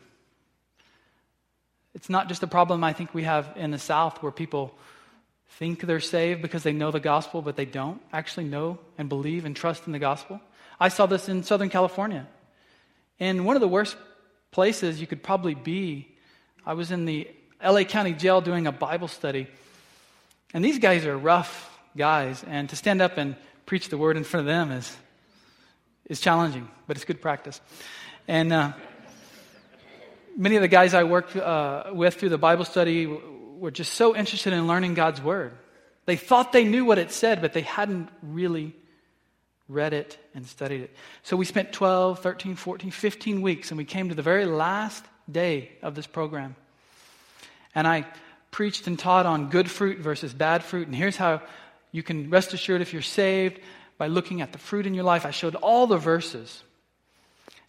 It's 1.94 2.09
not 2.09 2.29
just 2.29 2.42
a 2.42 2.46
problem 2.46 2.83
I 2.83 2.92
think 2.92 3.14
we 3.14 3.25
have 3.25 3.53
in 3.57 3.70
the 3.70 3.79
South 3.79 4.22
where 4.22 4.33
people 4.33 4.75
think 5.59 5.83
they're 5.83 6.01
saved 6.01 6.42
because 6.42 6.62
they 6.62 6.72
know 6.72 6.90
the 6.90 6.98
gospel, 6.98 7.42
but 7.42 7.55
they 7.55 7.66
don't 7.66 8.01
actually 8.12 8.44
know 8.44 8.79
and 8.96 9.09
believe 9.09 9.44
and 9.44 9.55
trust 9.55 9.87
in 9.87 9.92
the 9.92 9.98
gospel. 9.98 10.40
I 10.81 10.88
saw 10.88 11.07
this 11.07 11.29
in 11.29 11.44
Southern 11.44 11.68
California. 11.68 12.27
In 13.22 13.44
one 13.44 13.54
of 13.54 13.61
the 13.61 13.68
worst 13.68 13.96
places 14.50 15.00
you 15.00 15.06
could 15.06 15.22
probably 15.22 15.54
be, 15.54 16.08
I 16.66 16.74
was 16.74 16.90
in 16.90 17.04
the 17.04 17.30
LA 17.64 17.85
County 17.85 18.14
Jail 18.14 18.40
doing 18.40 18.66
a 18.66 18.72
Bible 18.72 19.06
study. 19.06 19.46
And 20.52 20.64
these 20.64 20.80
guys 20.80 21.06
are 21.06 21.16
rough 21.16 21.70
guys, 21.96 22.42
and 22.42 22.68
to 22.70 22.74
stand 22.74 23.00
up 23.00 23.18
and 23.18 23.37
preach 23.64 23.90
the 23.90 23.96
word 23.96 24.16
in 24.16 24.24
front 24.24 24.48
of 24.48 24.52
them 24.52 24.72
is, 24.72 24.96
is 26.06 26.20
challenging, 26.20 26.68
but 26.88 26.96
it's 26.96 27.04
good 27.04 27.22
practice. 27.22 27.61
And 28.26 28.52
uh, 28.52 28.72
many 30.37 30.56
of 30.56 30.62
the 30.62 30.66
guys 30.66 30.92
I 30.92 31.04
worked 31.04 31.37
uh, 31.37 31.92
with 31.92 32.16
through 32.16 32.30
the 32.30 32.38
Bible 32.38 32.64
study 32.64 33.06
were 33.06 33.70
just 33.70 33.92
so 33.92 34.16
interested 34.16 34.52
in 34.52 34.66
learning 34.66 34.94
God's 34.94 35.22
word. 35.22 35.52
They 36.06 36.16
thought 36.16 36.52
they 36.52 36.64
knew 36.64 36.85
what 36.85 36.98
it 36.98 37.12
said, 37.12 37.40
but 37.40 37.52
they 37.52 37.61
hadn't 37.61 38.08
really 38.20 38.74
read 39.72 39.92
it 39.92 40.18
and 40.35 40.46
studied 40.46 40.82
it. 40.82 40.90
So 41.22 41.37
we 41.37 41.44
spent 41.44 41.72
12, 41.72 42.20
13, 42.20 42.56
14, 42.56 42.90
15 42.90 43.42
weeks, 43.42 43.70
and 43.70 43.78
we 43.78 43.85
came 43.85 44.08
to 44.08 44.14
the 44.14 44.22
very 44.22 44.44
last 44.44 45.04
day 45.30 45.72
of 45.82 45.94
this 45.94 46.06
program. 46.06 46.56
And 47.74 47.87
I 47.87 48.06
preached 48.50 48.87
and 48.87 48.98
taught 48.98 49.26
on 49.26 49.48
good 49.48 49.70
fruit 49.70 49.98
versus 49.98 50.32
bad 50.35 50.62
fruit. 50.62 50.87
And 50.87 50.94
here's 50.94 51.16
how 51.16 51.42
you 51.90 52.02
can 52.02 52.30
rest 52.30 52.52
assured 52.52 52.80
if 52.80 52.92
you're 52.92 53.02
saved 53.02 53.61
by 53.98 54.08
looking 54.08 54.40
at 54.40 54.52
the 54.52 54.58
fruit 54.58 54.87
in 54.87 54.94
your 54.94 55.04
life. 55.04 55.24
I 55.24 55.30
showed 55.30 55.54
all 55.56 55.87
the 55.87 55.96
verses. 55.96 56.62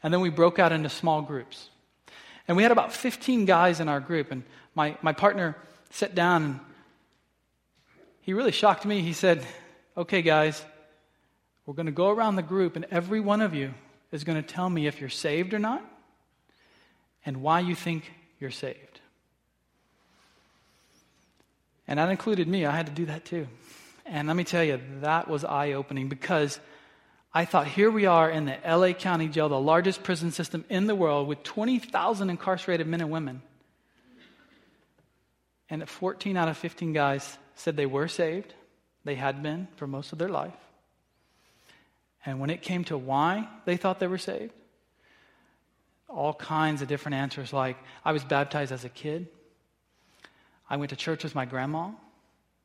And 0.01 0.13
then 0.13 0.21
we 0.21 0.29
broke 0.29 0.59
out 0.59 0.71
into 0.71 0.89
small 0.89 1.21
groups. 1.21 1.69
And 2.47 2.57
we 2.57 2.63
had 2.63 2.71
about 2.71 2.91
15 2.91 3.45
guys 3.45 3.79
in 3.79 3.87
our 3.87 3.99
group. 3.99 4.31
And 4.31 4.43
my, 4.75 4.97
my 5.01 5.13
partner 5.13 5.55
sat 5.91 6.15
down 6.15 6.43
and 6.43 6.59
he 8.21 8.33
really 8.33 8.51
shocked 8.51 8.85
me. 8.85 9.01
He 9.01 9.13
said, 9.13 9.45
Okay, 9.95 10.21
guys, 10.21 10.63
we're 11.65 11.73
going 11.73 11.85
to 11.85 11.91
go 11.91 12.09
around 12.09 12.35
the 12.35 12.43
group, 12.43 12.75
and 12.75 12.85
every 12.91 13.19
one 13.19 13.41
of 13.41 13.53
you 13.53 13.73
is 14.11 14.23
going 14.23 14.41
to 14.41 14.47
tell 14.47 14.69
me 14.69 14.87
if 14.87 14.99
you're 14.99 15.09
saved 15.09 15.53
or 15.53 15.59
not 15.59 15.83
and 17.25 17.41
why 17.41 17.59
you 17.61 17.75
think 17.75 18.11
you're 18.39 18.51
saved. 18.51 18.99
And 21.87 21.99
that 21.99 22.09
included 22.09 22.47
me. 22.47 22.65
I 22.65 22.71
had 22.71 22.87
to 22.87 22.91
do 22.91 23.05
that 23.05 23.25
too. 23.25 23.47
And 24.05 24.27
let 24.27 24.35
me 24.35 24.43
tell 24.43 24.63
you, 24.63 24.79
that 25.01 25.27
was 25.27 25.43
eye 25.43 25.73
opening 25.73 26.09
because 26.09 26.59
I 27.33 27.45
thought, 27.45 27.67
here 27.67 27.89
we 27.89 28.05
are 28.05 28.29
in 28.29 28.45
the 28.45 28.57
LA 28.65 28.93
County 28.93 29.27
Jail, 29.27 29.49
the 29.49 29.59
largest 29.59 30.03
prison 30.03 30.31
system 30.31 30.65
in 30.69 30.87
the 30.87 30.95
world, 30.95 31.27
with 31.27 31.43
20,000 31.43 32.29
incarcerated 32.29 32.87
men 32.87 33.01
and 33.01 33.09
women. 33.09 33.41
And 35.69 35.87
14 35.87 36.37
out 36.37 36.49
of 36.49 36.57
15 36.57 36.93
guys 36.93 37.37
said 37.55 37.75
they 37.75 37.85
were 37.85 38.07
saved. 38.07 38.53
They 39.05 39.15
had 39.15 39.41
been 39.41 39.67
for 39.77 39.87
most 39.87 40.11
of 40.11 40.19
their 40.19 40.29
life. 40.29 40.53
And 42.25 42.39
when 42.39 42.49
it 42.49 42.61
came 42.61 42.83
to 42.85 42.97
why 42.97 43.47
they 43.65 43.77
thought 43.77 43.99
they 43.99 44.07
were 44.07 44.17
saved, 44.17 44.53
all 46.07 46.33
kinds 46.33 46.81
of 46.81 46.87
different 46.87 47.15
answers 47.15 47.51
like, 47.51 47.77
I 48.05 48.11
was 48.11 48.23
baptized 48.23 48.71
as 48.71 48.85
a 48.85 48.89
kid. 48.89 49.27
I 50.69 50.77
went 50.77 50.91
to 50.91 50.95
church 50.95 51.23
with 51.23 51.35
my 51.35 51.45
grandma 51.45 51.91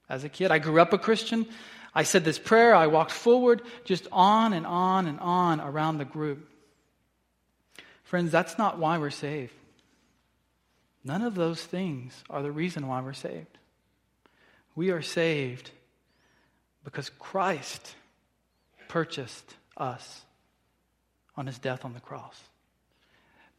as 0.08 0.24
a 0.24 0.28
kid. 0.28 0.50
I 0.50 0.58
grew 0.58 0.80
up 0.80 0.92
a 0.92 0.98
Christian. 0.98 1.46
I 1.94 2.02
said 2.02 2.24
this 2.24 2.38
prayer. 2.38 2.74
I 2.74 2.86
walked 2.86 3.10
forward, 3.10 3.62
just 3.84 4.06
on 4.12 4.52
and 4.52 4.66
on 4.66 5.06
and 5.06 5.18
on 5.20 5.60
around 5.60 5.98
the 5.98 6.04
group. 6.04 6.48
Friends, 8.04 8.30
that's 8.30 8.58
not 8.58 8.78
why 8.78 8.98
we're 8.98 9.10
saved. 9.10 9.52
None 11.04 11.22
of 11.22 11.34
those 11.34 11.62
things 11.62 12.22
are 12.30 12.42
the 12.42 12.52
reason 12.52 12.86
why 12.86 13.00
we're 13.00 13.12
saved. 13.12 13.58
We 14.74 14.90
are 14.90 15.02
saved 15.02 15.70
because 16.84 17.10
Christ 17.18 17.94
purchased 18.88 19.54
us 19.76 20.22
on 21.36 21.46
his 21.46 21.58
death 21.58 21.84
on 21.84 21.94
the 21.94 22.00
cross. 22.00 22.40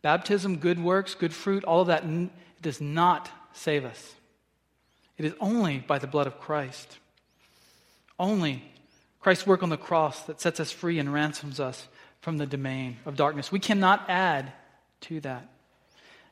Baptism, 0.01 0.57
good 0.57 0.81
works, 0.81 1.15
good 1.15 1.33
fruit, 1.33 1.63
all 1.63 1.81
of 1.81 1.87
that 1.87 2.03
does 2.61 2.79
not 2.79 3.29
save 3.53 3.85
us. 3.85 4.15
It 5.17 5.25
is 5.25 5.33
only 5.39 5.79
by 5.79 5.99
the 5.99 6.07
blood 6.07 6.27
of 6.27 6.39
Christ. 6.39 6.97
Only 8.17 8.63
Christ's 9.19 9.45
work 9.45 9.63
on 9.63 9.69
the 9.69 9.77
cross 9.77 10.23
that 10.23 10.39
sets 10.39 10.59
us 10.59 10.71
free 10.71 10.99
and 10.99 11.13
ransoms 11.13 11.59
us 11.59 11.87
from 12.21 12.37
the 12.37 12.45
domain 12.45 12.97
of 13.05 13.15
darkness. 13.15 13.51
We 13.51 13.59
cannot 13.59 14.09
add 14.09 14.51
to 15.01 15.19
that. 15.21 15.47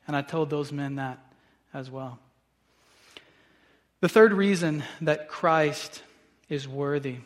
And 0.07 0.15
I 0.15 0.21
told 0.21 0.49
those 0.49 0.71
men 0.71 0.95
that 0.95 1.19
as 1.73 1.91
well. 1.91 2.19
The 3.99 4.09
third 4.09 4.31
reason 4.31 4.83
that 5.01 5.27
Christ 5.27 6.01
is 6.49 6.67
worthy 6.67 7.17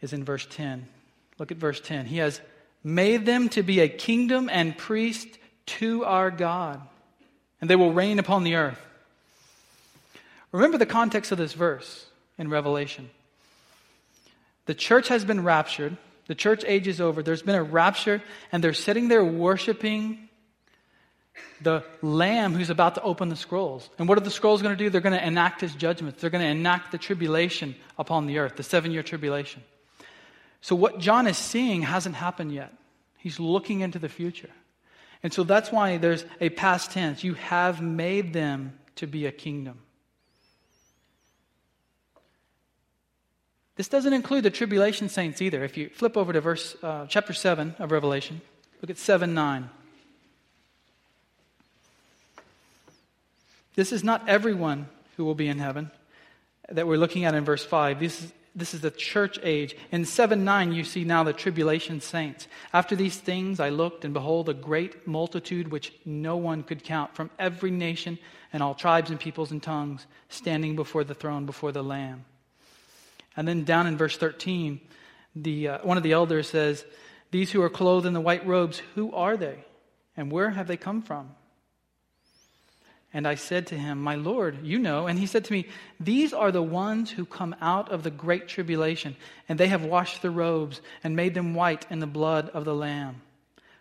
is 0.00 0.12
in 0.12 0.24
verse 0.24 0.46
10. 0.50 0.86
Look 1.38 1.50
at 1.50 1.58
verse 1.58 1.80
10. 1.80 2.06
He 2.06 2.18
has 2.18 2.40
made 2.82 3.26
them 3.26 3.48
to 3.50 3.62
be 3.62 3.80
a 3.80 3.88
kingdom 3.88 4.48
and 4.50 4.76
priest 4.76 5.28
to 5.66 6.04
our 6.04 6.30
God, 6.30 6.80
and 7.60 7.68
they 7.68 7.76
will 7.76 7.92
reign 7.92 8.18
upon 8.18 8.44
the 8.44 8.56
earth. 8.56 8.80
Remember 10.52 10.78
the 10.78 10.86
context 10.86 11.30
of 11.32 11.38
this 11.38 11.52
verse 11.52 12.06
in 12.38 12.48
Revelation. 12.48 13.08
The 14.66 14.74
church 14.74 15.08
has 15.08 15.24
been 15.24 15.44
raptured. 15.44 15.96
The 16.26 16.34
church 16.34 16.64
age 16.66 16.88
is 16.88 17.00
over. 17.00 17.22
There's 17.22 17.42
been 17.42 17.54
a 17.54 17.62
rapture, 17.62 18.22
and 18.52 18.62
they're 18.62 18.72
sitting 18.72 19.08
there 19.08 19.24
worshiping 19.24 20.28
the 21.62 21.84
Lamb 22.02 22.54
who's 22.54 22.70
about 22.70 22.94
to 22.96 23.02
open 23.02 23.28
the 23.28 23.36
scrolls. 23.36 23.88
And 23.98 24.08
what 24.08 24.18
are 24.18 24.22
the 24.22 24.30
scrolls 24.30 24.62
going 24.62 24.76
to 24.76 24.82
do? 24.82 24.90
They're 24.90 25.00
going 25.00 25.18
to 25.18 25.26
enact 25.26 25.60
his 25.60 25.74
judgments. 25.74 26.20
They're 26.20 26.30
going 26.30 26.44
to 26.44 26.50
enact 26.50 26.92
the 26.92 26.98
tribulation 26.98 27.74
upon 27.98 28.26
the 28.26 28.38
earth, 28.38 28.56
the 28.56 28.62
seven 28.62 28.92
year 28.92 29.02
tribulation. 29.02 29.62
So, 30.60 30.76
what 30.76 30.98
John 30.98 31.26
is 31.26 31.38
seeing 31.38 31.82
hasn't 31.82 32.16
happened 32.16 32.52
yet. 32.52 32.72
He's 33.16 33.40
looking 33.40 33.80
into 33.80 33.98
the 33.98 34.08
future. 34.08 34.50
And 35.22 35.32
so 35.32 35.44
that's 35.44 35.70
why 35.70 35.98
there's 35.98 36.24
a 36.40 36.48
past 36.48 36.92
tense. 36.92 37.22
You 37.22 37.34
have 37.34 37.82
made 37.82 38.32
them 38.32 38.78
to 38.96 39.06
be 39.06 39.26
a 39.26 39.32
kingdom. 39.32 39.78
This 43.76 43.88
doesn't 43.88 44.12
include 44.12 44.44
the 44.44 44.50
tribulation 44.50 45.08
saints 45.08 45.40
either. 45.40 45.64
If 45.64 45.76
you 45.76 45.88
flip 45.88 46.16
over 46.16 46.32
to 46.32 46.40
verse 46.40 46.76
uh, 46.82 47.06
chapter 47.08 47.32
7 47.32 47.76
of 47.78 47.92
Revelation, 47.92 48.40
look 48.82 48.90
at 48.90 48.98
7 48.98 49.32
9. 49.32 49.70
This 53.76 53.92
is 53.92 54.04
not 54.04 54.28
everyone 54.28 54.88
who 55.16 55.24
will 55.24 55.34
be 55.34 55.48
in 55.48 55.58
heaven 55.58 55.90
that 56.68 56.86
we're 56.86 56.98
looking 56.98 57.24
at 57.24 57.34
in 57.34 57.44
verse 57.44 57.64
5. 57.64 58.00
This 58.00 58.22
is, 58.22 58.32
this 58.54 58.74
is 58.74 58.80
the 58.80 58.90
church 58.90 59.38
age. 59.42 59.76
In 59.92 60.04
7 60.04 60.44
9, 60.44 60.72
you 60.72 60.84
see 60.84 61.04
now 61.04 61.22
the 61.22 61.32
tribulation 61.32 62.00
saints. 62.00 62.48
After 62.72 62.96
these 62.96 63.16
things, 63.16 63.60
I 63.60 63.68
looked, 63.68 64.04
and 64.04 64.12
behold, 64.12 64.48
a 64.48 64.54
great 64.54 65.06
multitude 65.06 65.70
which 65.70 65.92
no 66.04 66.36
one 66.36 66.62
could 66.62 66.82
count 66.82 67.14
from 67.14 67.30
every 67.38 67.70
nation 67.70 68.18
and 68.52 68.62
all 68.62 68.74
tribes 68.74 69.10
and 69.10 69.20
peoples 69.20 69.52
and 69.52 69.62
tongues 69.62 70.06
standing 70.28 70.74
before 70.74 71.04
the 71.04 71.14
throne, 71.14 71.46
before 71.46 71.70
the 71.70 71.84
Lamb. 71.84 72.24
And 73.36 73.46
then 73.46 73.64
down 73.64 73.86
in 73.86 73.96
verse 73.96 74.16
13, 74.16 74.80
the, 75.36 75.68
uh, 75.68 75.78
one 75.82 75.96
of 75.96 76.02
the 76.02 76.12
elders 76.12 76.48
says, 76.48 76.84
These 77.30 77.52
who 77.52 77.62
are 77.62 77.70
clothed 77.70 78.06
in 78.06 78.14
the 78.14 78.20
white 78.20 78.46
robes, 78.46 78.82
who 78.96 79.14
are 79.14 79.36
they? 79.36 79.64
And 80.16 80.32
where 80.32 80.50
have 80.50 80.66
they 80.66 80.76
come 80.76 81.02
from? 81.02 81.30
And 83.12 83.26
I 83.26 83.34
said 83.34 83.66
to 83.68 83.78
him, 83.78 84.00
My 84.00 84.14
Lord, 84.14 84.64
you 84.64 84.78
know. 84.78 85.06
And 85.06 85.18
he 85.18 85.26
said 85.26 85.44
to 85.46 85.52
me, 85.52 85.66
These 85.98 86.32
are 86.32 86.52
the 86.52 86.62
ones 86.62 87.10
who 87.10 87.24
come 87.24 87.56
out 87.60 87.90
of 87.90 88.02
the 88.02 88.10
great 88.10 88.46
tribulation, 88.46 89.16
and 89.48 89.58
they 89.58 89.66
have 89.66 89.84
washed 89.84 90.22
their 90.22 90.30
robes 90.30 90.80
and 91.02 91.16
made 91.16 91.34
them 91.34 91.54
white 91.54 91.86
in 91.90 91.98
the 91.98 92.06
blood 92.06 92.50
of 92.50 92.64
the 92.64 92.74
Lamb. 92.74 93.20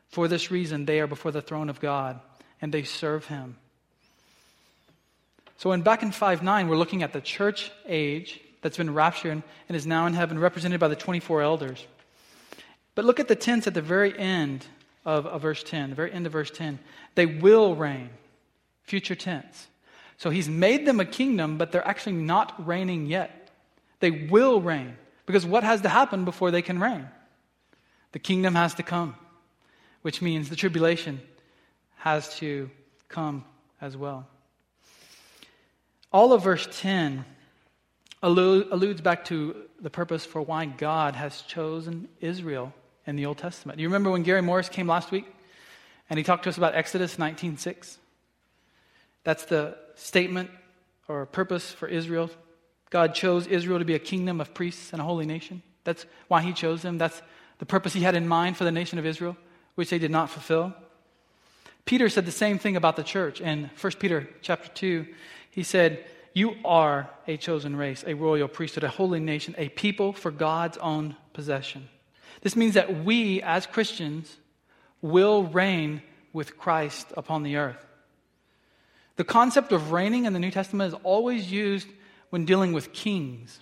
For 0.10 0.28
this 0.28 0.50
reason, 0.50 0.86
they 0.86 1.00
are 1.00 1.08
before 1.08 1.32
the 1.32 1.44
throne 1.44 1.70
of 1.70 1.80
God, 1.80 2.20
and 2.60 2.74
they 2.74 2.84
serve 2.84 3.28
him. 3.28 3.58
So, 5.58 5.74
in 5.74 5.84
back 5.84 6.02
in 6.02 6.12
5 6.12 6.42
9, 6.42 6.68
we're 6.68 6.78
looking 6.78 7.04
at 7.04 7.14
the 7.14 7.22
church 7.22 7.72
age 7.86 8.42
that's 8.62 8.78
been 8.78 8.94
raptured 8.94 9.44
and 9.68 9.76
is 9.76 9.86
now 9.86 10.08
in 10.08 10.14
heaven, 10.14 10.40
represented 10.40 10.80
by 10.80 10.88
the 10.88 10.96
24 10.96 11.42
elders. 11.44 11.86
But 12.96 13.06
look 13.06 13.20
at 13.20 13.28
the 13.28 13.36
tense 13.36 13.68
at 13.68 13.76
the 13.76 13.82
very 13.82 14.18
end 14.18 14.66
of, 15.06 15.28
of 15.28 15.42
verse 15.44 15.64
10, 15.64 15.92
the 15.92 15.96
very 15.96 16.12
end 16.12 16.26
of 16.26 16.32
verse 16.32 16.50
10. 16.50 16.80
They 17.16 17.26
will 17.28 17.76
reign. 17.76 18.10
Future 18.90 19.14
tense. 19.14 19.68
So 20.18 20.32
he's 20.32 20.50
made 20.50 20.88
them 20.88 21.00
a 21.00 21.06
kingdom, 21.06 21.58
but 21.60 21.72
they're 21.72 21.88
actually 21.88 22.16
not 22.16 22.66
reigning 22.66 23.06
yet. 23.06 23.52
They 24.00 24.10
will 24.10 24.60
reign. 24.62 24.98
Because 25.28 25.46
what 25.46 25.64
has 25.64 25.82
to 25.82 25.90
happen 25.90 26.26
before 26.26 26.50
they 26.50 26.64
can 26.64 26.80
reign? 26.80 27.08
The 28.14 28.20
kingdom 28.20 28.56
has 28.56 28.74
to 28.74 28.84
come, 28.84 29.16
which 30.02 30.24
means 30.24 30.50
the 30.50 30.56
tribulation 30.56 31.22
has 31.98 32.36
to 32.38 32.72
come 33.10 33.46
as 33.80 33.96
well. 33.96 34.26
All 36.12 36.34
of 36.34 36.44
verse 36.44 36.68
10 36.72 37.24
alludes 38.24 39.02
back 39.02 39.26
to 39.26 39.56
the 39.80 39.92
purpose 39.92 40.26
for 40.26 40.42
why 40.42 40.66
God 40.66 41.16
has 41.16 41.44
chosen 41.44 42.08
Israel 42.22 42.74
in 43.06 43.18
the 43.18 43.28
Old 43.28 43.38
Testament. 43.38 43.78
You 43.78 43.88
remember 43.88 44.10
when 44.10 44.24
Gary 44.24 44.42
Morris 44.42 44.68
came 44.68 44.88
last 44.88 45.12
week 45.12 45.28
and 46.10 46.18
he 46.18 46.24
talked 46.24 46.44
to 46.46 46.50
us 46.50 46.58
about 46.58 46.74
Exodus 46.74 47.18
19:6? 47.18 47.99
That's 49.24 49.46
the 49.46 49.78
statement 49.96 50.50
or 51.08 51.26
purpose 51.26 51.72
for 51.72 51.88
Israel. 51.88 52.30
God 52.90 53.14
chose 53.14 53.48
Israel 53.48 53.80
to 53.80 53.86
be 53.86 53.96
a 53.96 54.00
kingdom 54.00 54.42
of 54.42 54.54
priests 54.54 54.92
and 54.94 55.02
a 55.02 55.06
holy 55.06 55.26
nation. 55.26 55.62
That's 55.84 56.06
why 56.28 56.42
he 56.42 56.54
chose 56.54 56.82
them. 56.82 56.98
That's 56.98 57.22
the 57.60 57.66
purpose 57.66 57.94
he 57.94 58.02
had 58.02 58.16
in 58.16 58.28
mind 58.28 58.58
for 58.58 58.64
the 58.64 58.72
nation 58.72 59.00
of 59.00 59.06
Israel, 59.06 59.38
which 59.76 59.90
they 59.90 60.00
did 60.00 60.12
not 60.12 60.30
fulfill. 60.30 60.74
Peter 61.86 62.10
said 62.10 62.26
the 62.26 62.32
same 62.32 62.60
thing 62.60 62.76
about 62.76 62.96
the 62.96 63.04
church 63.04 63.42
in 63.42 63.70
1 63.80 63.94
Peter 64.00 64.30
chapter 64.42 64.70
2. 64.70 65.08
He 65.52 65.64
said, 65.64 66.06
You 66.34 66.56
are 66.64 67.10
a 67.28 67.38
chosen 67.38 67.76
race, 67.76 68.04
a 68.06 68.14
royal 68.14 68.48
priesthood, 68.48 68.84
a 68.84 68.90
holy 68.90 69.20
nation, 69.20 69.56
a 69.58 69.70
people 69.70 70.14
for 70.14 70.32
God's 70.32 70.78
own 70.78 71.16
possession. 71.34 71.90
This 72.42 72.56
means 72.56 72.76
that 72.76 73.04
we, 73.04 73.42
as 73.42 73.66
Christians, 73.66 74.38
will 75.02 75.44
reign 75.44 76.02
with 76.32 76.58
Christ 76.58 77.12
upon 77.18 77.44
the 77.44 77.58
earth. 77.58 77.86
The 79.20 79.26
concept 79.26 79.74
of 79.74 79.92
reigning 79.92 80.24
in 80.24 80.32
the 80.32 80.40
New 80.40 80.50
Testament 80.50 80.94
is 80.94 81.00
always 81.04 81.52
used 81.52 81.90
when 82.30 82.46
dealing 82.46 82.72
with 82.72 82.94
kings. 82.94 83.60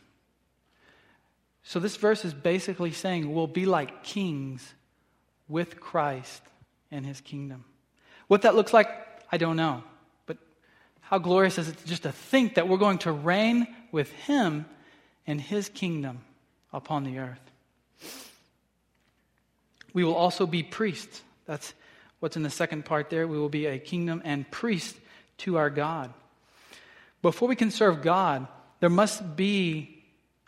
So 1.63 1.79
this 1.79 1.95
verse 1.95 2.23
is 2.23 2.31
basically 2.31 2.91
saying 2.91 3.33
we'll 3.33 3.47
be 3.47 3.65
like 3.65 4.03
kings 4.03 4.75
with 5.47 5.79
Christ 5.79 6.43
and 6.91 7.03
his 7.03 7.21
kingdom. 7.21 7.65
What 8.27 8.43
that 8.43 8.53
looks 8.53 8.71
like, 8.71 8.87
I 9.31 9.37
don't 9.37 9.55
know. 9.55 9.83
But 10.27 10.37
how 11.01 11.17
glorious 11.17 11.57
is 11.57 11.69
it 11.69 11.77
just 11.87 12.03
to 12.03 12.11
think 12.11 12.53
that 12.53 12.67
we're 12.67 12.77
going 12.77 12.99
to 12.99 13.11
reign 13.11 13.65
with 13.91 14.11
him 14.11 14.67
in 15.25 15.39
his 15.39 15.69
kingdom 15.69 16.19
upon 16.71 17.03
the 17.03 17.17
earth. 17.17 17.41
We 19.91 20.03
will 20.03 20.13
also 20.13 20.45
be 20.45 20.61
priests. 20.61 21.23
That's 21.47 21.73
what's 22.19 22.37
in 22.37 22.43
the 22.43 22.51
second 22.51 22.85
part 22.85 23.09
there. 23.09 23.27
We 23.27 23.39
will 23.39 23.49
be 23.49 23.65
a 23.65 23.79
kingdom 23.79 24.21
and 24.23 24.49
priest 24.51 24.95
to 25.39 25.57
our 25.57 25.69
God. 25.69 26.13
Before 27.21 27.47
we 27.47 27.55
can 27.55 27.71
serve 27.71 28.01
God, 28.01 28.47
there 28.79 28.89
must 28.89 29.35
be 29.35 30.03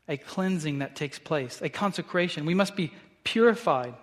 a 0.08 0.18
cleansing 0.18 0.80
that 0.80 0.96
takes 0.96 1.20
place, 1.20 1.62
a 1.62 1.70
consecration. 1.70 2.46
We 2.46 2.54
must 2.54 2.76
be 2.76 2.92
purified. 3.24 3.94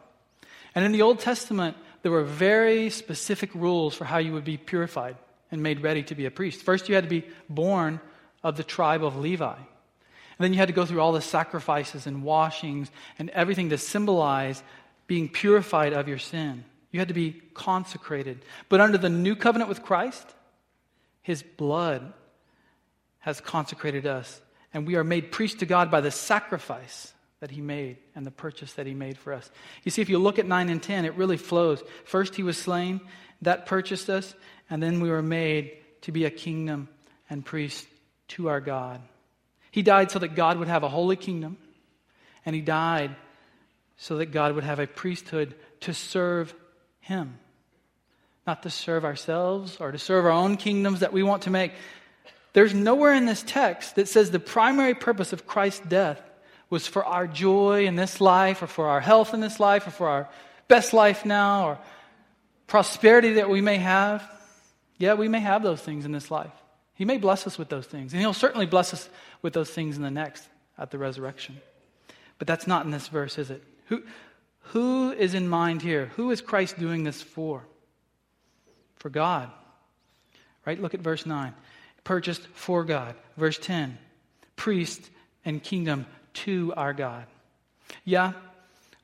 And 0.75 0.85
in 0.85 0.93
the 0.93 1.03
Old 1.03 1.21
Testament, 1.21 1.77
there 2.03 2.13
were 2.13 2.23
very 2.23 2.91
specific 2.91 3.55
rules 3.55 3.95
for 3.95 4.05
how 4.05 4.19
you 4.19 4.33
would 4.33 4.45
be 4.45 4.57
purified 4.57 5.17
and 5.51 5.63
made 5.63 5.83
ready 5.83 6.03
to 6.05 6.15
be 6.15 6.27
a 6.27 6.31
priest. 6.31 6.63
First, 6.63 6.89
you 6.89 6.95
had 6.95 7.05
to 7.05 7.11
be 7.11 7.27
born 7.49 8.01
of 8.43 8.57
the 8.57 8.63
tribe 8.63 9.03
of 9.03 9.17
Levi. 9.17 9.55
And 9.55 10.45
then 10.45 10.53
you 10.53 10.59
had 10.59 10.69
to 10.69 10.75
go 10.75 10.85
through 10.85 11.01
all 11.01 11.13
the 11.13 11.21
sacrifices 11.21 12.07
and 12.07 12.23
washings 12.23 12.91
and 13.19 13.31
everything 13.31 13.71
to 13.71 13.79
symbolize 13.79 14.63
being 15.07 15.29
purified 15.29 15.93
of 15.93 16.09
your 16.09 16.19
sin. 16.19 16.65
You 16.93 17.01
had 17.01 17.09
to 17.09 17.15
be 17.15 17.41
consecrated. 17.55 18.45
But 18.69 18.81
under 18.81 18.99
the 18.99 19.09
new 19.09 19.35
covenant 19.35 19.69
with 19.69 19.83
Christ, 19.83 20.35
his 21.27 21.43
blood 21.43 22.13
has 23.19 23.41
consecrated 23.41 24.07
us, 24.07 24.41
and 24.73 24.87
we 24.87 24.95
are 24.95 25.03
made 25.03 25.33
priests 25.33 25.59
to 25.59 25.67
God 25.67 25.91
by 25.91 26.01
the 26.01 26.13
sacrifice 26.13 27.13
that 27.41 27.51
He 27.51 27.61
made 27.61 27.97
and 28.15 28.25
the 28.25 28.31
purchase 28.31 28.75
that 28.75 28.87
He 28.87 28.95
made 28.95 29.19
for 29.19 29.33
us. 29.33 29.51
You 29.83 29.91
see, 29.91 30.03
if 30.03 30.09
you 30.09 30.21
look 30.21 30.39
at 30.39 30.47
9 30.47 30.69
and 30.69 30.81
10, 30.81 31.05
it 31.05 31.17
really 31.17 31.37
flows. 31.37 31.83
First, 32.05 32.37
He 32.37 32.45
was 32.45 32.57
slain, 32.57 33.01
that 33.43 33.67
purchased 33.67 34.09
us, 34.09 34.37
and 34.71 34.81
then 34.81 35.01
we 35.01 35.11
were 35.11 35.21
made 35.21 35.77
to 36.03 36.13
be 36.13 36.27
a 36.27 36.31
kingdom 36.31 36.89
and 37.29 37.45
priest 37.45 37.89
to 38.29 38.49
our 38.49 38.61
God. 38.61 39.01
He 39.73 39.83
died 39.83 40.13
so 40.13 40.21
that 40.21 40.37
God 40.37 40.59
would 40.59 40.69
have 40.69 40.85
a 40.85 40.89
holy 40.89 41.17
kingdom, 41.17 41.57
and 42.45 42.55
He 42.55 42.63
died 42.63 43.17
so 43.97 44.19
that 44.19 44.27
God 44.27 44.55
would 44.55 44.63
have 44.63 44.79
a 44.79 44.87
priesthood 44.87 45.57
to 45.81 45.93
serve 45.93 46.55
Him 47.01 47.37
not 48.47 48.63
to 48.63 48.71
serve 48.71 49.05
ourselves 49.05 49.77
or 49.81 49.93
to 49.93 49.99
serve 49.99 50.25
our 50.25 50.31
own 50.31 50.57
kingdoms 50.57 51.01
that 51.01 51.13
we 51.13 51.23
want 51.23 51.43
to 51.43 51.51
make. 51.51 51.73
There's 52.53 52.73
nowhere 52.73 53.13
in 53.15 53.27
this 53.27 53.43
text 53.43 53.97
that 53.97 54.09
says 54.09 54.31
the 54.31 54.39
primary 54.39 54.95
purpose 54.95 55.33
of 55.33 55.47
Christ's 55.47 55.87
death 55.87 56.23
was 56.71 56.87
for 56.87 57.05
our 57.05 57.27
joy 57.27 57.87
in 57.87 57.97
this 57.97 58.21
life 58.21 58.63
or 58.63 58.67
for 58.67 58.89
our 58.89 59.01
health 59.01 59.35
in 59.35 59.41
this 59.41 59.61
life 59.61 59.87
or 59.87 59.91
for 59.91 60.09
our 60.09 60.29
best 60.69 60.93
life 60.93 61.25
now 61.25 61.69
or 61.69 61.79
prosperity 62.67 63.35
that 63.35 63.51
we 63.51 63.61
may 63.61 63.77
have. 63.77 64.29
Yeah, 64.99 65.15
we 65.15 65.29
may 65.29 65.41
have 65.41 65.63
those 65.63 65.81
things 65.81 66.05
in 66.05 66.13
this 66.13 66.31
life. 66.31 66.53
He 66.95 67.05
may 67.05 67.19
bless 67.19 67.47
us 67.47 67.59
with 67.59 67.69
those 67.69 67.87
things, 67.87 68.15
and 68.15 68.21
He'll 68.21 68.33
certainly 68.33 68.65
bless 68.65 68.95
us 68.95 69.09
with 69.43 69.53
those 69.53 69.69
things 69.69 69.97
in 69.97 70.03
the 70.03 70.11
next 70.11 70.49
at 70.79 70.91
the 70.91 70.99
resurrection. 70.99 71.61
But 72.39 72.47
that's 72.47 72.67
not 72.67 72.87
in 72.87 72.91
this 72.91 73.09
verse, 73.09 73.39
is 73.39 73.51
it? 73.51 73.63
Who, 73.89 74.03
who 74.61 75.13
is 75.13 75.35
in 75.35 75.49
mind 75.49 75.83
here? 75.83 76.07
Who 76.17 76.31
is 76.31 76.41
Christ 76.41 76.79
doing 76.79 77.05
this 77.05 77.21
for? 77.21 77.65
For 78.97 79.11
God. 79.11 79.51
Right? 80.65 80.81
Look 80.81 80.95
at 80.95 81.01
verse 81.01 81.27
9. 81.27 81.55
Purchased 82.05 82.47
for 82.55 82.85
God. 82.85 83.15
Verse 83.37 83.59
10. 83.59 83.99
Priest 84.57 85.11
and 85.45 85.63
kingdom 85.63 86.07
to 86.35 86.73
our 86.77 86.93
God. 86.93 87.27
Yeah, 88.05 88.33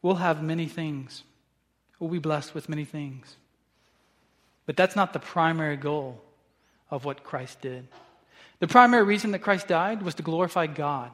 we'll 0.03 0.17
have 0.17 0.43
many 0.43 0.67
things. 0.67 1.23
We'll 1.99 2.11
be 2.11 2.19
blessed 2.19 2.55
with 2.55 2.69
many 2.69 2.85
things. 2.85 3.37
But 4.67 4.77
that's 4.77 4.97
not 4.97 5.13
the 5.13 5.19
primary 5.19 5.77
goal 5.77 6.21
of 6.91 7.05
what 7.05 7.25
Christ 7.25 7.61
did. 7.61 7.87
The 8.59 8.69
primary 8.69 9.05
reason 9.05 9.33
that 9.33 9.41
Christ 9.41 9.69
died 9.69 10.03
was 10.03 10.15
to 10.17 10.23
glorify 10.23 10.67
God. 10.67 11.11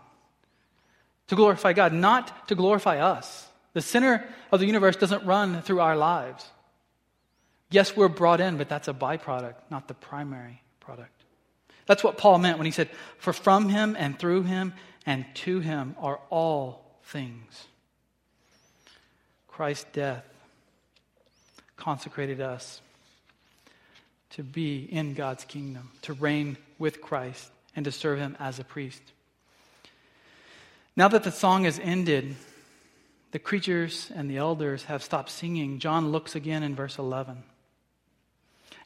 To 1.28 1.36
glorify 1.36 1.72
God, 1.72 1.92
not 1.92 2.48
to 2.48 2.54
glorify 2.54 2.98
us. 2.98 3.48
The 3.74 3.82
center 3.82 4.24
of 4.50 4.60
the 4.60 4.66
universe 4.66 4.96
doesn't 4.96 5.24
run 5.24 5.62
through 5.62 5.80
our 5.80 5.96
lives. 5.96 6.44
Yes, 7.70 7.94
we're 7.96 8.08
brought 8.08 8.40
in, 8.40 8.56
but 8.56 8.68
that's 8.68 8.88
a 8.88 8.94
byproduct, 8.94 9.54
not 9.70 9.88
the 9.88 9.94
primary 9.94 10.62
product. 10.80 11.12
That's 11.86 12.02
what 12.02 12.18
Paul 12.18 12.38
meant 12.38 12.58
when 12.58 12.66
he 12.66 12.70
said, 12.70 12.88
For 13.18 13.32
from 13.32 13.68
him 13.68 13.96
and 13.98 14.18
through 14.18 14.42
him 14.44 14.74
and 15.04 15.24
to 15.36 15.60
him 15.60 15.94
are 15.98 16.20
all 16.30 16.84
things. 17.04 17.66
Christ's 19.46 19.86
death 19.92 20.24
consecrated 21.76 22.40
us 22.40 22.80
to 24.30 24.42
be 24.42 24.84
in 24.84 25.14
God's 25.14 25.44
kingdom, 25.44 25.90
to 26.02 26.12
reign 26.12 26.56
with 26.78 27.00
Christ, 27.00 27.50
and 27.74 27.84
to 27.84 27.92
serve 27.92 28.18
him 28.18 28.36
as 28.38 28.58
a 28.58 28.64
priest. 28.64 29.02
Now 30.96 31.08
that 31.08 31.22
the 31.22 31.32
song 31.32 31.64
has 31.64 31.78
ended, 31.78 32.34
the 33.32 33.38
creatures 33.38 34.10
and 34.14 34.30
the 34.30 34.38
elders 34.38 34.84
have 34.84 35.02
stopped 35.02 35.30
singing. 35.30 35.78
John 35.78 36.12
looks 36.12 36.34
again 36.34 36.62
in 36.62 36.74
verse 36.74 36.98
11 36.98 37.42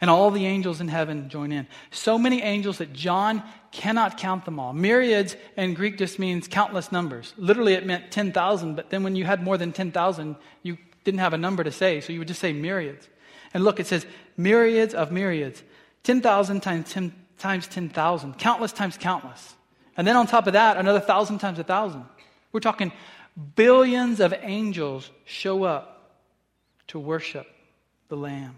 and 0.02 0.10
all 0.10 0.32
the 0.32 0.44
angels 0.44 0.80
in 0.80 0.88
heaven 0.88 1.28
join 1.28 1.52
in. 1.52 1.66
So 1.92 2.18
many 2.18 2.42
angels 2.42 2.78
that 2.78 2.92
John 2.92 3.40
cannot 3.70 4.18
count 4.18 4.44
them 4.44 4.58
all. 4.58 4.72
Myriads 4.72 5.36
in 5.56 5.74
Greek 5.74 5.96
just 5.96 6.18
means 6.18 6.48
countless 6.48 6.90
numbers. 6.90 7.32
Literally, 7.38 7.74
it 7.74 7.86
meant 7.86 8.10
10,000, 8.10 8.74
but 8.74 8.90
then 8.90 9.04
when 9.04 9.14
you 9.14 9.24
had 9.24 9.44
more 9.44 9.56
than 9.56 9.72
10,000, 9.72 10.34
you 10.64 10.76
didn't 11.04 11.20
have 11.20 11.34
a 11.34 11.38
number 11.38 11.62
to 11.62 11.70
say, 11.70 12.00
so 12.00 12.12
you 12.12 12.18
would 12.18 12.26
just 12.26 12.40
say 12.40 12.52
myriads. 12.52 13.08
And 13.54 13.62
look, 13.62 13.78
it 13.78 13.86
says 13.86 14.04
myriads 14.36 14.92
of 14.92 15.12
myriads. 15.12 15.62
10,000 16.02 16.60
times 16.60 16.92
10 16.92 17.14
times 17.38 17.68
10,000. 17.68 18.38
Countless 18.38 18.72
times 18.72 18.96
countless. 18.96 19.54
And 19.96 20.06
then 20.06 20.16
on 20.16 20.26
top 20.26 20.48
of 20.48 20.54
that, 20.54 20.78
another 20.78 21.00
thousand 21.00 21.38
times 21.38 21.60
a 21.60 21.64
thousand. 21.64 22.04
We're 22.50 22.60
talking 22.60 22.92
billions 23.54 24.18
of 24.18 24.34
angels 24.40 25.10
show 25.24 25.62
up 25.62 26.18
to 26.88 26.98
worship 26.98 27.46
the 28.08 28.16
Lamb. 28.16 28.56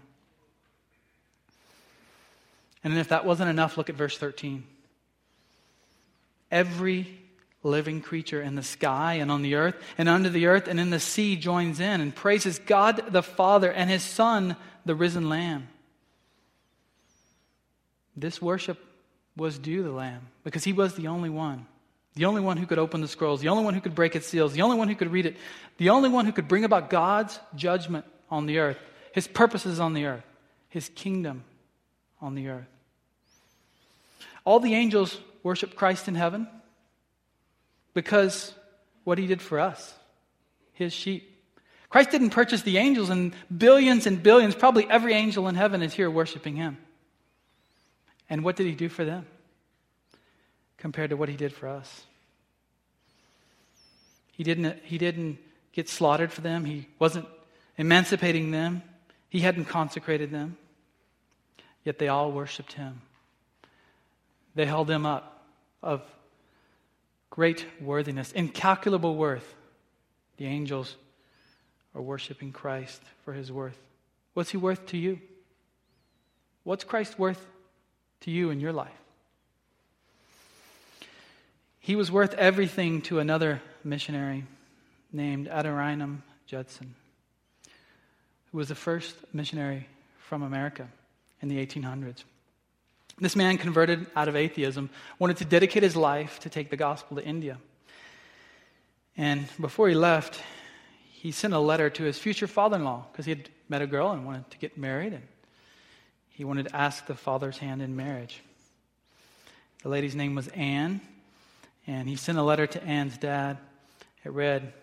And 2.85 2.95
if 2.99 3.09
that 3.09 3.25
wasn't 3.25 3.49
enough, 3.49 3.77
look 3.77 3.89
at 3.89 3.95
verse 3.95 4.15
13. 4.15 4.63
Every 6.51 7.19
living 7.63 7.99
creature 7.99 8.43
in 8.43 8.53
the 8.53 8.61
sky 8.61 9.15
and 9.15 9.31
on 9.31 9.41
the 9.41 9.55
earth 9.55 9.75
and 9.97 10.07
under 10.07 10.29
the 10.29 10.45
earth 10.45 10.67
and 10.67 10.79
in 10.79 10.91
the 10.91 10.99
sea 10.99 11.35
joins 11.35 11.79
in 11.79 11.99
and 11.99 12.15
praises 12.15 12.59
God 12.59 13.11
the 13.11 13.23
Father 13.23 13.71
and 13.71 13.89
his 13.89 14.03
Son, 14.03 14.55
the 14.85 14.93
risen 14.93 15.29
Lamb. 15.29 15.67
This 18.15 18.39
worship 18.39 18.77
was 19.35 19.57
due 19.57 19.81
the 19.81 19.91
Lamb 19.91 20.27
because 20.43 20.63
he 20.63 20.71
was 20.71 20.93
the 20.93 21.07
only 21.07 21.31
one. 21.31 21.65
The 22.13 22.25
only 22.25 22.39
one 22.39 22.57
who 22.57 22.67
could 22.67 22.77
open 22.77 23.01
the 23.01 23.07
scrolls, 23.07 23.41
the 23.41 23.49
only 23.49 23.65
one 23.65 23.73
who 23.73 23.81
could 23.81 23.95
break 23.95 24.15
its 24.15 24.27
seals, 24.27 24.53
the 24.53 24.61
only 24.61 24.77
one 24.77 24.89
who 24.89 24.95
could 24.95 25.11
read 25.11 25.25
it, 25.25 25.37
the 25.77 25.89
only 25.89 26.07
one 26.07 26.27
who 26.27 26.31
could 26.31 26.47
bring 26.47 26.63
about 26.63 26.91
God's 26.91 27.39
judgment 27.55 28.05
on 28.29 28.45
the 28.45 28.59
earth, 28.59 28.77
his 29.11 29.27
purposes 29.27 29.79
on 29.79 29.93
the 29.93 30.05
earth, 30.05 30.23
his 30.69 30.87
kingdom 30.89 31.43
on 32.21 32.35
the 32.35 32.47
earth. 32.47 32.67
All 34.45 34.59
the 34.59 34.73
angels 34.73 35.17
worship 35.43 35.75
Christ 35.75 36.07
in 36.07 36.15
heaven 36.15 36.47
because 37.93 38.53
what 39.03 39.17
he 39.17 39.27
did 39.27 39.41
for 39.41 39.59
us, 39.59 39.93
his 40.73 40.93
sheep. 40.93 41.31
Christ 41.89 42.11
didn't 42.11 42.31
purchase 42.31 42.61
the 42.61 42.77
angels, 42.77 43.09
and 43.09 43.33
billions 43.55 44.05
and 44.05 44.21
billions, 44.21 44.53
probably 44.53 44.89
every 44.89 45.13
angel 45.13 45.47
in 45.47 45.55
heaven 45.55 45.81
is 45.81 45.93
here 45.93 46.09
worshiping 46.09 46.55
him. 46.55 46.77
And 48.29 48.43
what 48.43 48.55
did 48.55 48.65
he 48.65 48.73
do 48.73 48.89
for 48.89 49.05
them 49.05 49.25
compared 50.77 51.11
to 51.11 51.17
what 51.17 51.29
he 51.29 51.37
did 51.37 51.53
for 51.53 51.67
us? 51.67 52.03
He 54.31 54.43
didn't, 54.43 54.77
he 54.83 54.97
didn't 54.97 55.37
get 55.71 55.87
slaughtered 55.87 56.33
for 56.33 56.41
them, 56.41 56.65
he 56.65 56.87
wasn't 56.99 57.27
emancipating 57.77 58.51
them, 58.51 58.81
he 59.29 59.39
hadn't 59.39 59.65
consecrated 59.65 60.31
them. 60.31 60.57
Yet 61.83 61.99
they 61.99 62.07
all 62.07 62.31
worshiped 62.31 62.73
him. 62.73 63.01
They 64.55 64.65
held 64.65 64.89
him 64.89 65.05
up 65.05 65.43
of 65.83 66.01
great 67.29 67.65
worthiness, 67.81 68.31
incalculable 68.31 69.15
worth. 69.15 69.53
The 70.37 70.45
angels 70.45 70.95
are 71.93 72.01
worshiping 72.01 72.51
Christ 72.51 73.01
for 73.23 73.33
his 73.33 73.51
worth. 73.51 73.77
What's 74.33 74.49
he 74.49 74.57
worth 74.57 74.85
to 74.87 74.97
you? 74.97 75.19
What's 76.63 76.83
Christ 76.83 77.19
worth 77.19 77.45
to 78.21 78.31
you 78.31 78.49
in 78.49 78.59
your 78.59 78.73
life? 78.73 78.91
He 81.79 81.95
was 81.95 82.11
worth 82.11 82.33
everything 82.33 83.01
to 83.03 83.19
another 83.19 83.61
missionary 83.83 84.45
named 85.13 85.47
Adoniram 85.47 86.23
Judson, 86.47 86.95
who 88.51 88.57
was 88.57 88.69
the 88.69 88.75
first 88.75 89.15
missionary 89.33 89.87
from 90.17 90.41
America 90.41 90.87
in 91.41 91.47
the 91.47 91.63
1800s. 91.63 92.23
This 93.17 93.35
man 93.35 93.57
converted 93.57 94.07
out 94.15 94.27
of 94.27 94.35
atheism, 94.35 94.89
wanted 95.19 95.37
to 95.37 95.45
dedicate 95.45 95.83
his 95.83 95.95
life 95.95 96.39
to 96.39 96.49
take 96.49 96.69
the 96.69 96.75
gospel 96.75 97.15
to 97.15 97.23
India. 97.23 97.57
And 99.15 99.47
before 99.59 99.87
he 99.87 99.95
left, 99.95 100.41
he 101.11 101.31
sent 101.31 101.53
a 101.53 101.59
letter 101.59 101.89
to 101.89 102.03
his 102.03 102.19
future 102.19 102.47
father 102.47 102.75
in 102.75 102.83
law 102.83 103.05
because 103.11 103.25
he 103.25 103.31
had 103.31 103.49
met 103.69 103.81
a 103.81 103.87
girl 103.87 104.11
and 104.11 104.25
wanted 104.25 104.51
to 104.51 104.57
get 104.57 104.77
married. 104.77 105.13
And 105.13 105.23
he 106.29 106.43
wanted 106.43 106.67
to 106.67 106.75
ask 106.75 107.05
the 107.05 107.15
father's 107.15 107.57
hand 107.57 107.81
in 107.81 107.95
marriage. 107.95 108.41
The 109.81 109.89
lady's 109.89 110.15
name 110.15 110.35
was 110.35 110.49
Anne, 110.49 110.99
and 111.87 112.09
he 112.09 112.17
sent 112.17 112.37
a 112.37 112.43
letter 112.43 112.67
to 112.67 112.83
Anne's 112.83 113.17
dad. 113.17 113.57
It 114.25 114.33
read, 114.33 114.73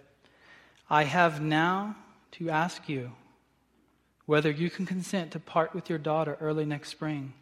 I 0.88 1.04
have 1.04 1.42
now 1.42 1.96
to 2.32 2.48
ask 2.48 2.88
you 2.88 3.12
whether 4.24 4.50
you 4.50 4.70
can 4.70 4.86
consent 4.86 5.32
to 5.32 5.38
part 5.38 5.74
with 5.74 5.90
your 5.90 5.98
daughter 5.98 6.38
early 6.40 6.64
next 6.64 6.88
spring 6.88 7.34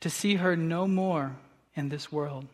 to 0.00 0.10
see 0.10 0.36
her 0.36 0.56
no 0.56 0.86
more 0.86 1.36
in 1.74 1.88
this 1.88 2.10
world. 2.10 2.46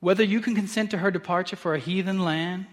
Whether 0.00 0.24
you 0.24 0.40
can 0.40 0.54
consent 0.54 0.90
to 0.90 0.98
her 0.98 1.10
departure 1.10 1.56
for 1.56 1.74
a 1.74 1.78
heathen 1.78 2.24
land 2.24 2.66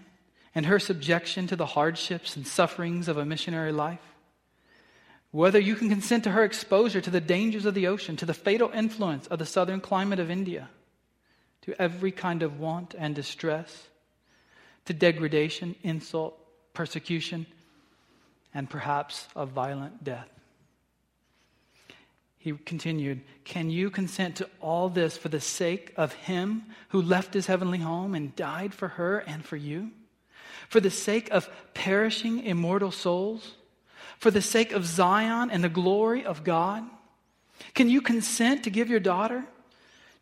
and 0.54 0.66
her 0.66 0.78
subjection 0.78 1.46
to 1.46 1.56
the 1.56 1.66
hardships 1.66 2.36
and 2.36 2.46
sufferings 2.46 3.08
of 3.08 3.16
a 3.16 3.24
missionary 3.24 3.72
life. 3.72 4.00
Whether 5.30 5.60
you 5.60 5.76
can 5.76 5.88
consent 5.88 6.24
to 6.24 6.32
her 6.32 6.42
exposure 6.42 7.00
to 7.00 7.10
the 7.10 7.20
dangers 7.20 7.66
of 7.66 7.74
the 7.74 7.86
ocean, 7.86 8.16
to 8.16 8.26
the 8.26 8.34
fatal 8.34 8.70
influence 8.74 9.28
of 9.28 9.38
the 9.38 9.46
southern 9.46 9.80
climate 9.80 10.18
of 10.18 10.30
India, 10.30 10.68
to 11.62 11.80
every 11.80 12.10
kind 12.10 12.42
of 12.42 12.58
want 12.58 12.94
and 12.98 13.14
distress, 13.14 13.88
to 14.86 14.92
degradation, 14.92 15.76
insult, 15.84 16.36
persecution, 16.74 17.46
and 18.52 18.68
perhaps 18.68 19.28
a 19.36 19.46
violent 19.46 20.02
death 20.02 20.39
he 22.40 22.54
continued, 22.54 23.20
Can 23.44 23.68
you 23.68 23.90
consent 23.90 24.36
to 24.36 24.48
all 24.62 24.88
this 24.88 25.18
for 25.18 25.28
the 25.28 25.42
sake 25.42 25.92
of 25.98 26.14
him 26.14 26.64
who 26.88 27.02
left 27.02 27.34
his 27.34 27.46
heavenly 27.46 27.78
home 27.78 28.14
and 28.14 28.34
died 28.34 28.72
for 28.72 28.88
her 28.88 29.18
and 29.18 29.44
for 29.44 29.56
you? 29.56 29.90
For 30.70 30.80
the 30.80 30.90
sake 30.90 31.28
of 31.30 31.50
perishing 31.74 32.42
immortal 32.42 32.92
souls? 32.92 33.56
For 34.16 34.30
the 34.30 34.40
sake 34.40 34.72
of 34.72 34.86
Zion 34.86 35.50
and 35.50 35.62
the 35.62 35.68
glory 35.68 36.24
of 36.24 36.42
God? 36.42 36.82
Can 37.74 37.90
you 37.90 38.00
consent 38.00 38.64
to 38.64 38.70
give 38.70 38.88
your 38.88 39.00
daughter 39.00 39.44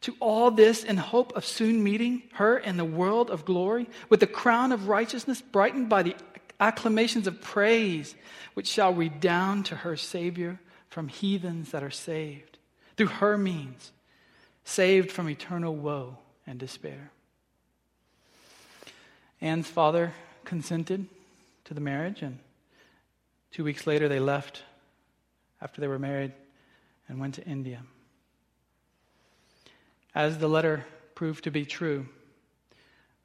to 0.00 0.16
all 0.18 0.50
this 0.50 0.82
in 0.82 0.96
hope 0.96 1.36
of 1.36 1.44
soon 1.44 1.84
meeting 1.84 2.24
her 2.32 2.58
in 2.58 2.76
the 2.76 2.84
world 2.84 3.30
of 3.30 3.44
glory 3.44 3.88
with 4.08 4.18
the 4.18 4.26
crown 4.26 4.72
of 4.72 4.88
righteousness 4.88 5.40
brightened 5.40 5.88
by 5.88 6.02
the 6.02 6.16
acclamations 6.58 7.28
of 7.28 7.40
praise 7.40 8.16
which 8.54 8.66
shall 8.66 8.92
redound 8.92 9.66
to 9.66 9.76
her 9.76 9.96
Savior? 9.96 10.58
From 10.88 11.08
heathens 11.08 11.70
that 11.70 11.82
are 11.82 11.90
saved 11.90 12.58
through 12.96 13.06
her 13.06 13.38
means, 13.38 13.92
saved 14.64 15.12
from 15.12 15.28
eternal 15.28 15.74
woe 15.74 16.18
and 16.46 16.58
despair. 16.58 17.10
Anne's 19.40 19.68
father 19.68 20.12
consented 20.44 21.06
to 21.64 21.74
the 21.74 21.80
marriage, 21.80 22.22
and 22.22 22.38
two 23.52 23.62
weeks 23.62 23.86
later 23.86 24.08
they 24.08 24.18
left 24.18 24.62
after 25.60 25.80
they 25.80 25.86
were 25.86 25.98
married 25.98 26.32
and 27.08 27.20
went 27.20 27.34
to 27.34 27.44
India. 27.44 27.82
As 30.14 30.38
the 30.38 30.48
letter 30.48 30.84
proved 31.14 31.44
to 31.44 31.50
be 31.50 31.64
true, 31.64 32.06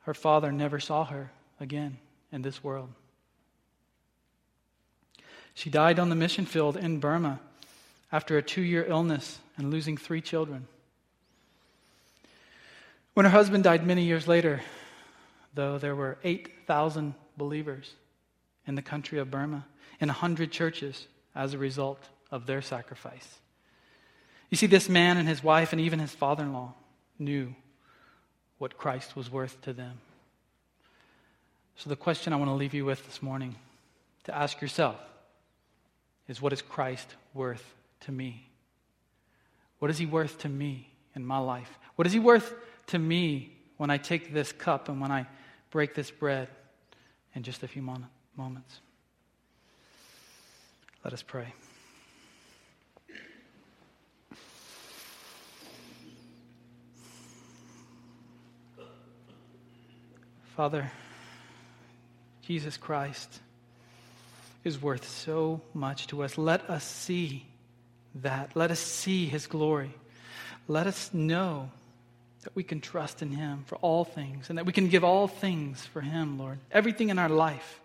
her 0.02 0.14
father 0.14 0.52
never 0.52 0.80
saw 0.80 1.06
her 1.06 1.32
again 1.60 1.98
in 2.32 2.42
this 2.42 2.64
world. 2.64 2.90
She 5.54 5.70
died 5.70 6.00
on 6.00 6.10
the 6.10 6.16
mission 6.16 6.46
field 6.46 6.78
in 6.78 7.00
Burma 7.00 7.40
after 8.14 8.38
a 8.38 8.44
two 8.44 8.62
year 8.62 8.86
illness 8.88 9.40
and 9.58 9.72
losing 9.72 9.98
three 9.98 10.22
children. 10.22 10.68
When 13.16 13.26
her 13.26 13.32
husband 13.32 13.64
died 13.64 13.86
many 13.86 14.04
years 14.04 14.28
later, 14.28 14.62
though, 15.56 15.80
there 15.80 15.96
were 15.96 16.18
8,000 16.24 17.16
believers 17.36 17.92
in 18.68 18.76
the 18.76 18.82
country 18.82 19.20
of 19.20 19.32
Burma 19.32 19.66
in 20.00 20.10
100 20.10 20.52
churches 20.52 21.08
as 21.36 21.54
a 21.54 21.58
result 21.58 22.00
of 22.32 22.46
their 22.46 22.62
sacrifice. 22.62 23.40
You 24.50 24.58
see, 24.58 24.68
this 24.68 24.88
man 24.88 25.18
and 25.18 25.28
his 25.28 25.44
wife 25.44 25.74
and 25.74 25.82
even 25.82 25.98
his 25.98 26.12
father 26.12 26.44
in 26.44 26.54
law 26.54 26.76
knew 27.18 27.56
what 28.60 28.78
Christ 28.78 29.16
was 29.16 29.32
worth 29.32 29.60
to 29.62 29.74
them. 29.74 30.00
So, 31.78 31.90
the 31.90 31.96
question 31.96 32.32
I 32.32 32.36
want 32.36 32.50
to 32.50 32.56
leave 32.56 32.76
you 32.76 32.86
with 32.86 33.04
this 33.08 33.24
morning 33.24 33.56
to 34.26 34.38
ask 34.38 34.62
yourself 34.62 34.98
is 36.28 36.40
what 36.40 36.54
is 36.54 36.62
Christ 36.62 37.16
worth 37.34 37.74
to 38.04 38.12
me? 38.12 38.50
What 39.80 39.92
is 39.92 39.98
he 39.98 40.06
worth 40.06 40.40
to 40.40 40.50
me 40.50 40.90
in 41.16 41.26
my 41.26 41.40
life? 41.40 41.78
What 41.96 42.08
is 42.08 42.14
he 42.14 42.20
worth 42.20 42.54
to 42.88 43.00
me 43.00 43.58
when 43.78 43.90
I 43.90 43.98
take 43.98 44.34
this 44.34 44.52
cup 44.52 44.90
and 44.90 45.02
when 45.02 45.12
I 45.12 45.28
break 45.72 45.94
this 45.94 46.10
bread 46.12 46.48
in 47.36 47.44
just 47.44 47.64
a 47.64 47.68
few 47.68 47.82
moments? 47.82 48.80
Let 51.04 51.14
us 51.14 51.22
pray. 51.22 51.54
Father, 60.56 60.92
Jesus 62.44 62.78
Christ 62.78 63.40
is 64.64 64.82
worth 64.82 65.10
so 65.10 65.62
much 65.74 66.08
to 66.08 66.24
us. 66.24 66.38
Let 66.38 66.70
us 66.70 66.84
see 66.84 67.48
that. 68.16 68.56
Let 68.56 68.72
us 68.72 68.80
see 68.80 69.26
his 69.26 69.48
glory. 69.48 69.94
Let 70.68 70.88
us 70.88 71.14
know 71.14 71.70
that 72.44 72.56
we 72.56 72.64
can 72.64 72.82
trust 72.82 73.22
in 73.22 73.32
him 73.32 73.64
for 73.68 73.76
all 73.78 74.04
things 74.04 74.50
and 74.50 74.58
that 74.58 74.66
we 74.66 74.74
can 74.74 74.90
give 74.90 75.04
all 75.04 75.28
things 75.28 75.86
for 75.86 76.02
him, 76.02 76.38
Lord. 76.38 76.60
Everything 76.72 77.10
in 77.10 77.20
our 77.20 77.30
life 77.30 77.80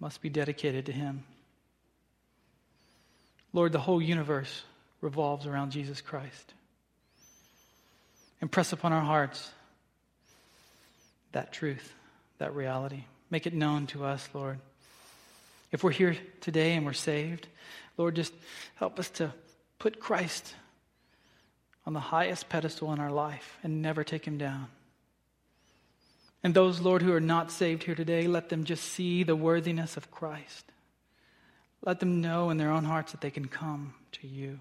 must 0.00 0.20
be 0.20 0.28
dedicated 0.28 0.86
to 0.86 0.92
him. 0.92 1.24
Lord, 3.52 3.72
the 3.72 3.78
whole 3.78 4.02
universe 4.02 4.62
revolves 5.00 5.46
around 5.46 5.70
Jesus 5.70 6.00
Christ. 6.00 6.54
Impress 8.40 8.72
upon 8.72 8.92
our 8.92 9.02
hearts 9.02 9.50
that 11.32 11.52
truth, 11.52 11.94
that 12.38 12.54
reality. 12.54 13.04
Make 13.30 13.46
it 13.46 13.54
known 13.54 13.86
to 13.88 14.04
us, 14.04 14.28
Lord. 14.32 14.58
If 15.72 15.82
we're 15.82 15.90
here 15.90 16.16
today 16.40 16.74
and 16.74 16.86
we're 16.86 16.92
saved, 16.92 17.48
Lord, 17.96 18.16
just 18.16 18.32
help 18.76 18.98
us 18.98 19.10
to 19.10 19.32
put 19.78 20.00
Christ 20.00 20.54
on 21.86 21.92
the 21.92 22.00
highest 22.00 22.48
pedestal 22.48 22.92
in 22.92 22.98
our 22.98 23.10
life 23.10 23.58
and 23.62 23.82
never 23.82 24.04
take 24.04 24.26
him 24.26 24.38
down. 24.38 24.68
And 26.42 26.54
those, 26.54 26.80
Lord, 26.80 27.02
who 27.02 27.12
are 27.12 27.20
not 27.20 27.50
saved 27.50 27.84
here 27.84 27.94
today, 27.94 28.26
let 28.26 28.50
them 28.50 28.64
just 28.64 28.84
see 28.84 29.22
the 29.22 29.36
worthiness 29.36 29.96
of 29.96 30.10
Christ. 30.10 30.66
Let 31.82 32.00
them 32.00 32.20
know 32.20 32.50
in 32.50 32.56
their 32.56 32.70
own 32.70 32.84
hearts 32.84 33.12
that 33.12 33.20
they 33.20 33.30
can 33.30 33.48
come 33.48 33.94
to 34.12 34.26
you 34.26 34.60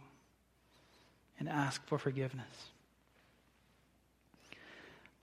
and 1.40 1.50
ask 1.50 1.86
for 1.88 1.98
forgiveness. 1.98 2.70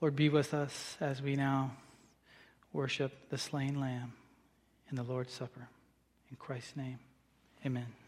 Lord, 0.00 0.16
be 0.16 0.28
with 0.28 0.54
us 0.54 0.96
as 1.00 1.20
we 1.20 1.36
now 1.36 1.72
worship 2.72 3.12
the 3.28 3.38
slain 3.38 3.80
lamb 3.80 4.12
in 4.90 4.96
the 4.96 5.02
Lord's 5.02 5.32
Supper. 5.32 5.68
In 6.30 6.36
Christ's 6.36 6.76
name, 6.76 6.98
amen. 7.64 7.99